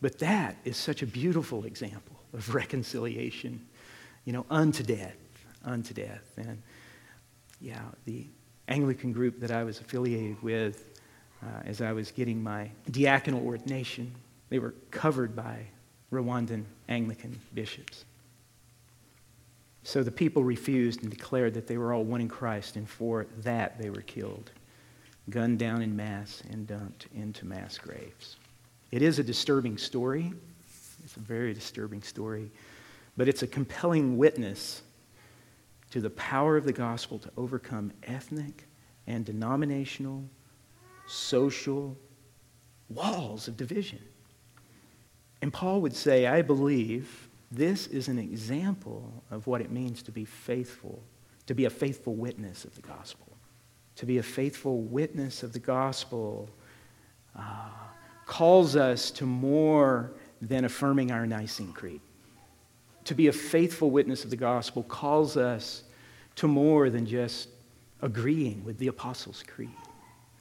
But 0.00 0.18
that 0.20 0.56
is 0.64 0.76
such 0.76 1.02
a 1.02 1.06
beautiful 1.06 1.64
example 1.64 2.16
of 2.32 2.54
reconciliation, 2.54 3.66
you 4.24 4.32
know, 4.32 4.46
unto 4.48 4.82
death, 4.82 5.16
unto 5.64 5.92
death. 5.92 6.32
And 6.36 6.62
yeah, 7.60 7.82
the 8.04 8.26
Anglican 8.68 9.12
group 9.12 9.40
that 9.40 9.50
I 9.50 9.64
was 9.64 9.80
affiliated 9.80 10.42
with 10.42 11.00
uh, 11.42 11.62
as 11.64 11.80
I 11.80 11.92
was 11.92 12.10
getting 12.10 12.42
my 12.42 12.70
diaconal 12.90 13.44
ordination. 13.44 14.14
They 14.50 14.58
were 14.58 14.74
covered 14.90 15.34
by 15.34 15.66
Rwandan 16.12 16.64
Anglican 16.88 17.38
bishops. 17.54 18.04
So 19.84 20.02
the 20.02 20.10
people 20.10 20.44
refused 20.44 21.02
and 21.02 21.10
declared 21.10 21.54
that 21.54 21.66
they 21.66 21.78
were 21.78 21.94
all 21.94 22.04
one 22.04 22.20
in 22.20 22.28
Christ, 22.28 22.76
and 22.76 22.88
for 22.88 23.26
that 23.38 23.78
they 23.78 23.90
were 23.90 24.02
killed, 24.02 24.50
gunned 25.30 25.58
down 25.58 25.80
in 25.80 25.96
mass, 25.96 26.42
and 26.50 26.66
dumped 26.66 27.06
into 27.14 27.46
mass 27.46 27.78
graves. 27.78 28.36
It 28.90 29.02
is 29.02 29.18
a 29.18 29.22
disturbing 29.22 29.78
story. 29.78 30.32
It's 31.04 31.16
a 31.16 31.20
very 31.20 31.54
disturbing 31.54 32.02
story, 32.02 32.50
but 33.16 33.28
it's 33.28 33.42
a 33.42 33.46
compelling 33.46 34.18
witness 34.18 34.82
to 35.90 36.00
the 36.00 36.10
power 36.10 36.56
of 36.56 36.64
the 36.64 36.72
gospel 36.72 37.18
to 37.18 37.30
overcome 37.36 37.92
ethnic 38.02 38.66
and 39.06 39.24
denominational 39.24 40.24
social 41.06 41.96
walls 42.90 43.48
of 43.48 43.56
division. 43.56 44.00
And 45.40 45.52
Paul 45.52 45.80
would 45.80 45.94
say, 45.94 46.26
I 46.26 46.42
believe 46.42 47.28
this 47.50 47.86
is 47.86 48.08
an 48.08 48.18
example 48.18 49.22
of 49.30 49.46
what 49.46 49.60
it 49.60 49.70
means 49.70 50.02
to 50.02 50.12
be 50.12 50.24
faithful, 50.24 51.02
to 51.46 51.54
be 51.54 51.64
a 51.64 51.70
faithful 51.70 52.14
witness 52.14 52.64
of 52.64 52.74
the 52.74 52.82
gospel. 52.82 53.26
To 53.96 54.06
be 54.06 54.18
a 54.18 54.22
faithful 54.22 54.82
witness 54.82 55.42
of 55.42 55.52
the 55.52 55.58
gospel 55.58 56.50
uh, 57.36 57.70
calls 58.26 58.76
us 58.76 59.10
to 59.12 59.26
more 59.26 60.12
than 60.40 60.64
affirming 60.64 61.10
our 61.10 61.26
Nicene 61.26 61.72
Creed. 61.72 62.00
To 63.08 63.14
be 63.14 63.28
a 63.28 63.32
faithful 63.32 63.90
witness 63.90 64.22
of 64.22 64.28
the 64.28 64.36
gospel 64.36 64.82
calls 64.82 65.38
us 65.38 65.84
to 66.34 66.46
more 66.46 66.90
than 66.90 67.06
just 67.06 67.48
agreeing 68.02 68.62
with 68.66 68.76
the 68.76 68.88
Apostles' 68.88 69.42
Creed 69.48 69.70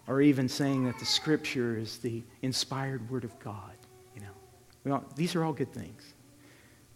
or 0.06 0.20
even 0.20 0.50
saying 0.50 0.84
that 0.84 1.00
the 1.00 1.06
Scripture 1.06 1.78
is 1.78 2.00
the 2.00 2.22
inspired 2.42 3.10
Word 3.10 3.24
of 3.24 3.40
God. 3.40 3.72
You 4.14 4.20
know, 4.20 4.32
well, 4.84 5.06
these 5.16 5.34
are 5.34 5.46
all 5.46 5.54
good 5.54 5.72
things. 5.72 6.14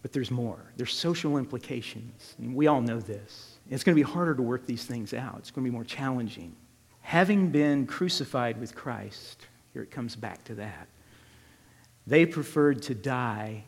But 0.02 0.12
there's 0.12 0.30
more. 0.30 0.62
There's 0.76 0.92
social 0.92 1.38
implications. 1.38 2.34
And 2.36 2.54
we 2.54 2.66
all 2.66 2.82
know 2.82 3.00
this. 3.00 3.56
It's 3.70 3.82
going 3.82 3.96
to 3.96 4.04
be 4.04 4.10
harder 4.10 4.34
to 4.34 4.42
work 4.42 4.66
these 4.66 4.84
things 4.84 5.14
out. 5.14 5.36
It's 5.38 5.50
going 5.50 5.64
to 5.64 5.70
be 5.70 5.74
more 5.74 5.84
challenging. 5.84 6.54
Having 7.00 7.48
been 7.48 7.86
crucified 7.86 8.60
with 8.60 8.74
Christ, 8.74 9.46
here 9.72 9.82
it 9.82 9.90
comes 9.90 10.16
back 10.16 10.44
to 10.44 10.54
that. 10.56 10.86
They 12.06 12.26
preferred 12.26 12.82
to 12.82 12.94
die. 12.94 13.64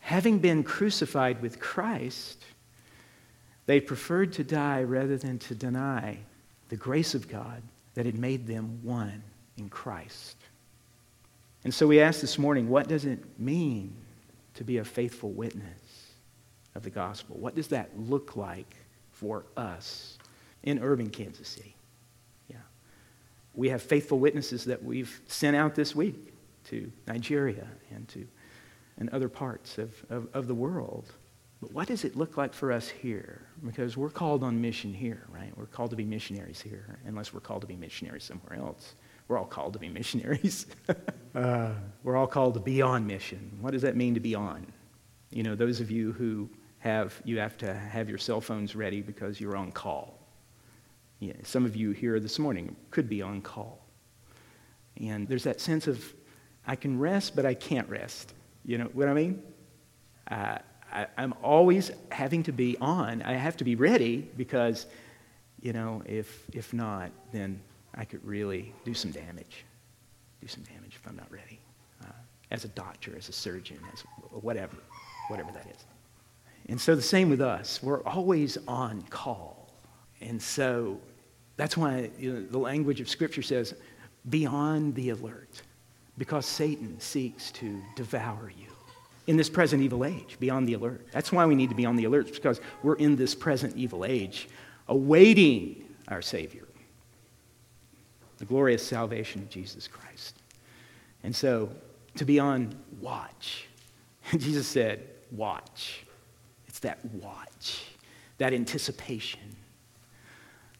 Having 0.00 0.38
been 0.40 0.62
crucified 0.64 1.40
with 1.40 1.60
Christ, 1.60 2.42
they 3.66 3.80
preferred 3.80 4.32
to 4.34 4.44
die 4.44 4.82
rather 4.82 5.16
than 5.16 5.38
to 5.40 5.54
deny 5.54 6.18
the 6.68 6.76
grace 6.76 7.14
of 7.14 7.28
God 7.28 7.62
that 7.94 8.06
had 8.06 8.18
made 8.18 8.46
them 8.46 8.80
one 8.82 9.22
in 9.56 9.68
Christ. 9.68 10.36
And 11.64 11.72
so 11.72 11.86
we 11.86 12.00
ask 12.00 12.20
this 12.20 12.38
morning 12.38 12.68
what 12.68 12.88
does 12.88 13.04
it 13.04 13.38
mean 13.38 13.94
to 14.54 14.64
be 14.64 14.78
a 14.78 14.84
faithful 14.84 15.30
witness 15.30 16.14
of 16.74 16.82
the 16.82 16.90
gospel? 16.90 17.36
What 17.38 17.54
does 17.54 17.68
that 17.68 17.90
look 17.98 18.36
like 18.36 18.76
for 19.12 19.44
us 19.56 20.18
in 20.62 20.78
urban 20.78 21.10
Kansas 21.10 21.48
City? 21.48 21.74
Yeah. 22.48 22.56
We 23.54 23.68
have 23.68 23.82
faithful 23.82 24.18
witnesses 24.18 24.64
that 24.64 24.82
we've 24.82 25.20
sent 25.26 25.56
out 25.56 25.74
this 25.74 25.94
week 25.94 26.32
to 26.64 26.90
Nigeria 27.06 27.66
and 27.94 28.08
to 28.08 28.26
and 29.00 29.08
other 29.10 29.28
parts 29.28 29.78
of, 29.78 29.92
of, 30.10 30.28
of 30.34 30.46
the 30.46 30.54
world. 30.54 31.12
But 31.60 31.72
what 31.72 31.88
does 31.88 32.04
it 32.04 32.16
look 32.16 32.36
like 32.36 32.54
for 32.54 32.70
us 32.70 32.88
here? 32.88 33.42
Because 33.64 33.96
we're 33.96 34.10
called 34.10 34.42
on 34.42 34.60
mission 34.60 34.94
here, 34.94 35.26
right? 35.30 35.52
We're 35.56 35.66
called 35.66 35.90
to 35.90 35.96
be 35.96 36.04
missionaries 36.04 36.60
here, 36.60 36.98
unless 37.06 37.34
we're 37.34 37.40
called 37.40 37.62
to 37.62 37.66
be 37.66 37.76
missionaries 37.76 38.24
somewhere 38.24 38.58
else. 38.58 38.94
We're 39.28 39.38
all 39.38 39.46
called 39.46 39.74
to 39.74 39.78
be 39.78 39.88
missionaries. 39.88 40.66
uh, 41.34 41.72
we're 42.02 42.16
all 42.16 42.26
called 42.26 42.54
to 42.54 42.60
be 42.60 42.80
on 42.80 43.06
mission. 43.06 43.58
What 43.60 43.72
does 43.72 43.82
that 43.82 43.96
mean 43.96 44.14
to 44.14 44.20
be 44.20 44.34
on? 44.34 44.66
You 45.30 45.42
know, 45.42 45.54
those 45.54 45.80
of 45.80 45.90
you 45.90 46.12
who 46.12 46.48
have, 46.78 47.20
you 47.24 47.38
have 47.38 47.56
to 47.58 47.72
have 47.72 48.08
your 48.08 48.18
cell 48.18 48.40
phones 48.40 48.74
ready 48.74 49.02
because 49.02 49.40
you're 49.40 49.56
on 49.56 49.70
call. 49.70 50.18
Yeah, 51.20 51.34
some 51.42 51.66
of 51.66 51.76
you 51.76 51.90
here 51.90 52.18
this 52.20 52.38
morning 52.38 52.74
could 52.90 53.08
be 53.08 53.20
on 53.20 53.42
call. 53.42 53.86
And 54.96 55.28
there's 55.28 55.44
that 55.44 55.60
sense 55.60 55.86
of, 55.86 56.02
I 56.66 56.74
can 56.74 56.98
rest, 56.98 57.36
but 57.36 57.44
I 57.44 57.52
can't 57.52 57.88
rest. 57.88 58.32
You 58.64 58.78
know 58.78 58.88
what 58.92 59.08
I 59.08 59.14
mean? 59.14 59.42
Uh, 60.30 60.58
I, 60.92 61.06
am 61.18 61.34
always 61.42 61.90
having 62.10 62.42
to 62.44 62.52
be 62.52 62.76
on. 62.80 63.22
I 63.22 63.34
have 63.34 63.56
to 63.58 63.64
be 63.64 63.74
ready 63.74 64.28
because, 64.36 64.86
you 65.60 65.72
know, 65.72 66.02
if, 66.04 66.44
if 66.52 66.72
not, 66.72 67.10
then 67.32 67.60
I 67.94 68.04
could 68.04 68.24
really 68.24 68.72
do 68.84 68.94
some 68.94 69.10
damage. 69.10 69.64
Do 70.40 70.48
some 70.48 70.62
damage 70.64 70.96
if 70.96 71.06
I'm 71.06 71.16
not 71.16 71.30
ready. 71.30 71.60
Uh, 72.02 72.12
as 72.50 72.64
a 72.64 72.68
doctor, 72.68 73.14
as 73.16 73.28
a 73.28 73.32
surgeon, 73.32 73.78
as 73.92 74.00
whatever, 74.30 74.76
whatever 75.28 75.52
that 75.52 75.66
is. 75.66 75.84
And 76.68 76.80
so 76.80 76.94
the 76.94 77.02
same 77.02 77.30
with 77.30 77.40
us. 77.40 77.82
We're 77.82 78.02
always 78.04 78.58
on 78.68 79.02
call. 79.10 79.72
And 80.20 80.40
so 80.40 81.00
that's 81.56 81.76
why 81.76 82.10
you 82.18 82.32
know, 82.32 82.46
the 82.46 82.58
language 82.58 83.00
of 83.00 83.08
Scripture 83.08 83.42
says, 83.42 83.74
be 84.28 84.46
on 84.46 84.92
the 84.92 85.10
alert, 85.10 85.62
because 86.18 86.46
Satan 86.46 86.98
seeks 87.00 87.50
to 87.52 87.80
devour 87.96 88.50
you 88.56 88.66
in 89.26 89.36
this 89.36 89.48
present 89.48 89.82
evil 89.82 90.04
age. 90.04 90.36
Be 90.40 90.50
on 90.50 90.64
the 90.66 90.74
alert. 90.74 91.06
That's 91.12 91.32
why 91.32 91.46
we 91.46 91.54
need 91.54 91.70
to 91.70 91.76
be 91.76 91.86
on 91.86 91.96
the 91.96 92.04
alert, 92.04 92.32
because 92.32 92.60
we're 92.82 92.96
in 92.96 93.16
this 93.16 93.34
present 93.34 93.76
evil 93.76 94.04
age, 94.04 94.48
awaiting 94.88 95.84
our 96.08 96.22
Savior, 96.22 96.66
the 98.38 98.44
glorious 98.44 98.84
salvation 98.86 99.42
of 99.42 99.48
Jesus 99.48 99.86
Christ. 99.86 100.36
And 101.22 101.34
so, 101.34 101.70
to 102.16 102.24
be 102.24 102.38
on 102.38 102.74
watch. 103.00 103.66
Jesus 104.36 104.66
said, 104.66 105.08
watch. 105.30 106.04
It's 106.66 106.80
that 106.80 107.04
watch, 107.06 107.84
that 108.38 108.52
anticipation. 108.52 109.54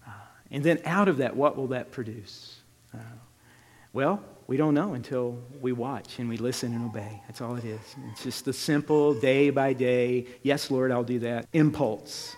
Uh, 0.06 0.10
and 0.50 0.64
then 0.64 0.80
out 0.84 1.08
of 1.08 1.18
that, 1.18 1.36
what 1.36 1.56
will 1.56 1.68
that 1.68 1.92
produce? 1.92 2.60
Uh, 2.94 2.98
well, 3.92 4.22
we 4.50 4.56
don't 4.56 4.74
know 4.74 4.94
until 4.94 5.38
we 5.60 5.70
watch 5.70 6.18
and 6.18 6.28
we 6.28 6.36
listen 6.36 6.74
and 6.74 6.84
obey. 6.84 7.22
That's 7.28 7.40
all 7.40 7.54
it 7.54 7.64
is. 7.64 7.78
It's 8.10 8.24
just 8.24 8.44
the 8.44 8.52
simple 8.52 9.14
day 9.14 9.50
by 9.50 9.74
day, 9.74 10.26
yes, 10.42 10.72
Lord, 10.72 10.90
I'll 10.90 11.04
do 11.04 11.20
that, 11.20 11.46
impulse 11.52 12.34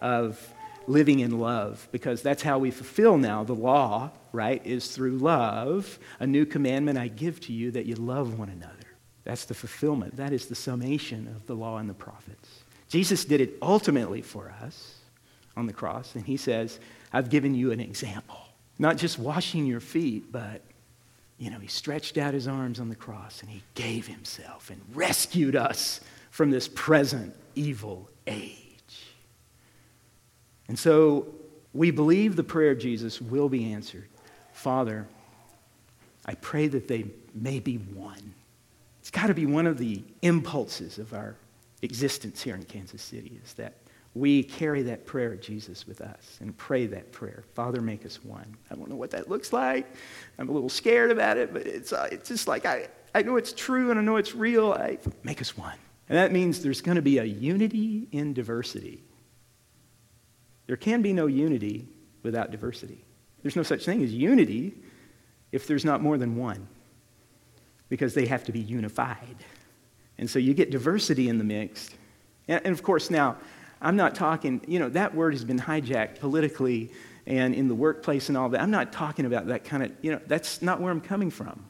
of 0.00 0.40
living 0.86 1.18
in 1.18 1.40
love 1.40 1.88
because 1.90 2.22
that's 2.22 2.40
how 2.40 2.60
we 2.60 2.70
fulfill 2.70 3.18
now 3.18 3.42
the 3.42 3.52
law, 3.52 4.12
right? 4.30 4.64
Is 4.64 4.94
through 4.94 5.18
love. 5.18 5.98
A 6.20 6.26
new 6.26 6.46
commandment 6.46 6.98
I 6.98 7.08
give 7.08 7.40
to 7.40 7.52
you 7.52 7.72
that 7.72 7.84
you 7.84 7.96
love 7.96 8.38
one 8.38 8.48
another. 8.48 8.72
That's 9.24 9.46
the 9.46 9.54
fulfillment. 9.54 10.18
That 10.18 10.32
is 10.32 10.46
the 10.46 10.54
summation 10.54 11.26
of 11.34 11.48
the 11.48 11.56
law 11.56 11.78
and 11.78 11.90
the 11.90 11.94
prophets. 11.94 12.60
Jesus 12.88 13.24
did 13.24 13.40
it 13.40 13.58
ultimately 13.60 14.22
for 14.22 14.54
us 14.62 15.00
on 15.56 15.66
the 15.66 15.72
cross, 15.72 16.14
and 16.14 16.24
he 16.24 16.36
says, 16.36 16.78
I've 17.12 17.28
given 17.28 17.56
you 17.56 17.72
an 17.72 17.80
example. 17.80 18.38
Not 18.78 18.98
just 18.98 19.18
washing 19.18 19.66
your 19.66 19.80
feet, 19.80 20.30
but 20.30 20.62
you 21.38 21.50
know, 21.50 21.58
he 21.58 21.68
stretched 21.68 22.16
out 22.16 22.34
his 22.34 22.48
arms 22.48 22.80
on 22.80 22.88
the 22.88 22.96
cross 22.96 23.42
and 23.42 23.50
he 23.50 23.62
gave 23.74 24.06
himself 24.06 24.70
and 24.70 24.80
rescued 24.94 25.54
us 25.54 26.00
from 26.30 26.50
this 26.50 26.68
present 26.68 27.34
evil 27.54 28.08
age. 28.26 28.56
And 30.68 30.78
so 30.78 31.26
we 31.72 31.90
believe 31.90 32.36
the 32.36 32.44
prayer 32.44 32.70
of 32.70 32.78
Jesus 32.78 33.20
will 33.20 33.48
be 33.48 33.72
answered. 33.72 34.08
Father, 34.52 35.06
I 36.24 36.34
pray 36.34 36.68
that 36.68 36.88
they 36.88 37.06
may 37.34 37.60
be 37.60 37.76
one. 37.76 38.34
It's 39.00 39.10
got 39.10 39.26
to 39.26 39.34
be 39.34 39.46
one 39.46 39.66
of 39.66 39.78
the 39.78 40.02
impulses 40.22 40.98
of 40.98 41.12
our 41.12 41.36
existence 41.82 42.42
here 42.42 42.54
in 42.54 42.64
Kansas 42.64 43.02
City 43.02 43.38
is 43.44 43.52
that 43.54 43.74
we 44.16 44.42
carry 44.42 44.82
that 44.82 45.04
prayer 45.04 45.34
of 45.34 45.42
Jesus 45.42 45.86
with 45.86 46.00
us 46.00 46.38
and 46.40 46.56
pray 46.56 46.86
that 46.86 47.12
prayer. 47.12 47.44
Father, 47.54 47.82
make 47.82 48.06
us 48.06 48.24
one. 48.24 48.56
I 48.70 48.74
don't 48.74 48.88
know 48.88 48.96
what 48.96 49.10
that 49.10 49.28
looks 49.28 49.52
like. 49.52 49.86
I'm 50.38 50.48
a 50.48 50.52
little 50.52 50.70
scared 50.70 51.10
about 51.10 51.36
it, 51.36 51.52
but 51.52 51.66
it's, 51.66 51.92
uh, 51.92 52.08
it's 52.10 52.28
just 52.28 52.48
like 52.48 52.64
I, 52.64 52.88
I 53.14 53.22
know 53.22 53.36
it's 53.36 53.52
true 53.52 53.90
and 53.90 53.98
I 53.98 54.02
know 54.02 54.16
it's 54.16 54.34
real. 54.34 54.72
I, 54.72 54.98
make 55.22 55.42
us 55.42 55.54
one. 55.56 55.76
And 56.08 56.16
that 56.16 56.32
means 56.32 56.62
there's 56.62 56.80
going 56.80 56.96
to 56.96 57.02
be 57.02 57.18
a 57.18 57.24
unity 57.24 58.08
in 58.10 58.32
diversity. 58.32 59.02
There 60.66 60.76
can 60.76 61.02
be 61.02 61.12
no 61.12 61.26
unity 61.26 61.86
without 62.22 62.50
diversity. 62.50 63.04
There's 63.42 63.56
no 63.56 63.62
such 63.62 63.84
thing 63.84 64.02
as 64.02 64.14
unity 64.14 64.74
if 65.52 65.66
there's 65.66 65.84
not 65.84 66.00
more 66.00 66.16
than 66.16 66.36
one, 66.36 66.66
because 67.90 68.14
they 68.14 68.26
have 68.26 68.44
to 68.44 68.52
be 68.52 68.60
unified. 68.60 69.36
And 70.16 70.28
so 70.28 70.38
you 70.38 70.54
get 70.54 70.70
diversity 70.70 71.28
in 71.28 71.36
the 71.36 71.44
mix. 71.44 71.90
And, 72.48 72.64
and 72.64 72.72
of 72.72 72.82
course, 72.82 73.10
now, 73.10 73.36
I'm 73.80 73.96
not 73.96 74.14
talking, 74.14 74.62
you 74.66 74.78
know, 74.78 74.88
that 74.90 75.14
word 75.14 75.34
has 75.34 75.44
been 75.44 75.58
hijacked 75.58 76.20
politically 76.20 76.90
and 77.26 77.54
in 77.54 77.68
the 77.68 77.74
workplace 77.74 78.28
and 78.28 78.38
all 78.38 78.48
that. 78.50 78.60
I'm 78.60 78.70
not 78.70 78.92
talking 78.92 79.26
about 79.26 79.46
that 79.48 79.64
kind 79.64 79.82
of, 79.82 79.92
you 80.00 80.12
know, 80.12 80.20
that's 80.26 80.62
not 80.62 80.80
where 80.80 80.92
I'm 80.92 81.00
coming 81.00 81.30
from. 81.30 81.64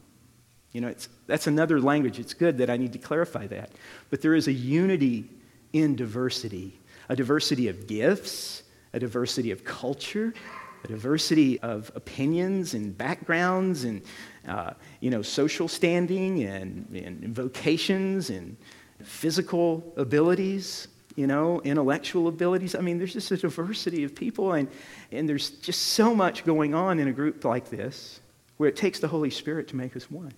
You 0.73 0.83
know, 0.83 0.88
it's, 0.88 1.09
that's 1.27 1.47
another 1.47 1.81
language. 1.81 2.19
It's 2.19 2.35
good 2.35 2.59
that 2.59 2.69
I 2.69 2.77
need 2.77 2.92
to 2.92 2.99
clarify 2.99 3.47
that. 3.47 3.71
But 4.11 4.21
there 4.21 4.35
is 4.35 4.47
a 4.47 4.53
unity 4.53 5.29
in 5.73 5.97
diversity 5.97 6.79
a 7.09 7.14
diversity 7.14 7.69
of 7.69 7.87
gifts, 7.87 8.64
a 8.92 8.99
diversity 8.99 9.53
of 9.53 9.64
culture, 9.64 10.35
a 10.83 10.88
diversity 10.88 11.59
of 11.61 11.92
opinions 11.95 12.75
and 12.75 12.99
backgrounds 12.99 13.85
and, 13.85 14.03
uh, 14.49 14.73
you 15.01 15.11
know, 15.11 15.23
social 15.23 15.69
standing 15.69 16.42
and, 16.42 16.88
and 16.97 17.35
vocations 17.35 18.31
and 18.31 18.57
physical 19.05 19.92
abilities 19.97 20.88
you 21.16 21.26
know, 21.26 21.61
intellectual 21.62 22.29
abilities. 22.29 22.74
I 22.74 22.81
mean, 22.81 22.98
there's 22.98 23.14
just 23.14 23.31
a 23.31 23.37
diversity 23.37 24.05
of 24.05 24.14
people, 24.14 24.52
and, 24.52 24.68
and 25.11 25.29
there's 25.29 25.50
just 25.50 25.81
so 25.81 26.14
much 26.14 26.44
going 26.44 26.74
on 26.74 26.98
in 26.98 27.09
a 27.09 27.12
group 27.12 27.44
like 27.44 27.70
this 27.70 28.20
where 28.59 28.68
it 28.68 28.76
takes 28.76 29.00
the 29.00 29.09
Holy 29.09 29.31
Spirit 29.31 29.68
to 29.68 29.76
make 29.76 29.96
us 29.96 30.11
one. 30.11 30.33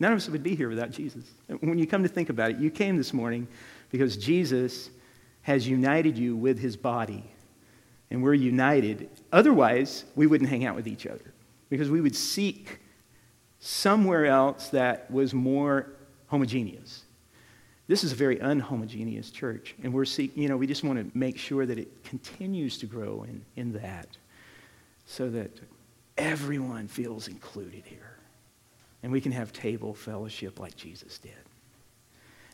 None 0.00 0.12
of 0.12 0.16
us 0.16 0.28
would 0.30 0.42
be 0.42 0.54
here 0.54 0.70
without 0.70 0.90
Jesus. 0.90 1.24
When 1.60 1.78
you 1.78 1.86
come 1.86 2.02
to 2.02 2.08
think 2.08 2.30
about 2.30 2.52
it, 2.52 2.58
you 2.58 2.70
came 2.70 2.96
this 2.96 3.12
morning 3.12 3.46
because 3.90 4.16
Jesus 4.16 4.90
has 5.42 5.68
united 5.68 6.16
you 6.16 6.34
with 6.34 6.58
his 6.58 6.76
body, 6.76 7.24
and 8.10 8.22
we're 8.22 8.34
united. 8.34 9.10
Otherwise, 9.32 10.04
we 10.16 10.26
wouldn't 10.26 10.48
hang 10.48 10.64
out 10.64 10.74
with 10.74 10.88
each 10.88 11.06
other 11.06 11.34
because 11.68 11.90
we 11.90 12.00
would 12.00 12.16
seek 12.16 12.80
somewhere 13.58 14.24
else 14.24 14.68
that 14.70 15.10
was 15.10 15.34
more 15.34 15.92
homogeneous. 16.28 17.04
This 17.90 18.04
is 18.04 18.12
a 18.12 18.14
very 18.14 18.38
unhomogeneous 18.38 19.32
church, 19.32 19.74
and 19.82 19.92
we're 19.92 20.04
seeking, 20.04 20.44
you 20.44 20.48
know, 20.48 20.56
we 20.56 20.68
just 20.68 20.84
want 20.84 21.00
to 21.00 21.18
make 21.18 21.36
sure 21.36 21.66
that 21.66 21.76
it 21.76 22.04
continues 22.04 22.78
to 22.78 22.86
grow 22.86 23.24
in, 23.24 23.44
in 23.56 23.72
that 23.72 24.06
so 25.06 25.28
that 25.30 25.50
everyone 26.16 26.86
feels 26.86 27.26
included 27.26 27.82
here. 27.84 28.16
And 29.02 29.10
we 29.10 29.20
can 29.20 29.32
have 29.32 29.52
table 29.52 29.92
fellowship 29.92 30.60
like 30.60 30.76
Jesus 30.76 31.18
did. 31.18 31.32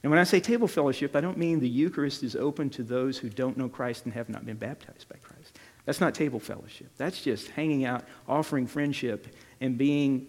And 0.03 0.11
when 0.11 0.19
I 0.19 0.25
say 0.25 0.41
table 0.41 0.69
fellowship, 0.69 1.15
I 1.15 1.21
don't 1.21 1.37
mean 1.37 1.61
the 1.61 1.69
Eucharist 1.69 2.23
is 2.23 2.35
open 2.35 2.71
to 2.71 2.83
those 2.83 3.19
who 3.19 3.29
don't 3.29 3.59
know 3.59 3.69
Christ 3.69 4.07
and 4.07 4.15
have 4.15 4.31
not 4.31 4.47
been 4.47 4.57
baptized 4.57 5.07
by 5.07 5.17
Christ. 5.23 5.59
That's 5.85 6.01
not 6.01 6.15
table 6.15 6.41
fellowship. 6.41 6.89
That's 6.97 7.21
just 7.21 7.51
hanging 7.51 7.85
out, 7.85 8.05
offering 8.27 8.67
friendship, 8.67 9.27
and 9.61 9.77
being 9.77 10.29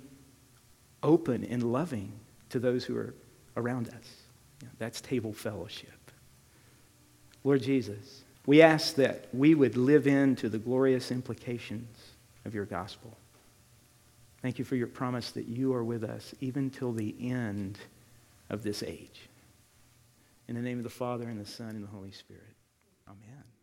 open 1.01 1.45
and 1.45 1.71
loving 1.71 2.11
to 2.49 2.59
those 2.59 2.83
who 2.83 2.97
are 2.97 3.15
around 3.55 3.87
us. 3.87 4.26
That's 4.79 5.01
table 5.01 5.33
fellowship. 5.33 5.89
Lord 7.43 7.61
Jesus, 7.61 8.23
we 8.45 8.61
ask 8.61 8.95
that 8.95 9.27
we 9.33 9.55
would 9.55 9.77
live 9.77 10.07
into 10.07 10.49
the 10.49 10.57
glorious 10.57 11.11
implications 11.11 11.97
of 12.45 12.53
your 12.53 12.65
gospel. 12.65 13.15
Thank 14.41 14.59
you 14.59 14.65
for 14.65 14.75
your 14.75 14.87
promise 14.87 15.31
that 15.31 15.47
you 15.47 15.73
are 15.73 15.83
with 15.83 16.03
us 16.03 16.33
even 16.39 16.69
till 16.69 16.93
the 16.93 17.15
end 17.19 17.77
of 18.49 18.63
this 18.63 18.83
age. 18.83 19.29
In 20.47 20.55
the 20.55 20.61
name 20.61 20.77
of 20.77 20.83
the 20.83 20.89
Father, 20.89 21.27
and 21.27 21.39
the 21.39 21.49
Son, 21.49 21.69
and 21.69 21.83
the 21.83 21.89
Holy 21.89 22.11
Spirit. 22.11 22.43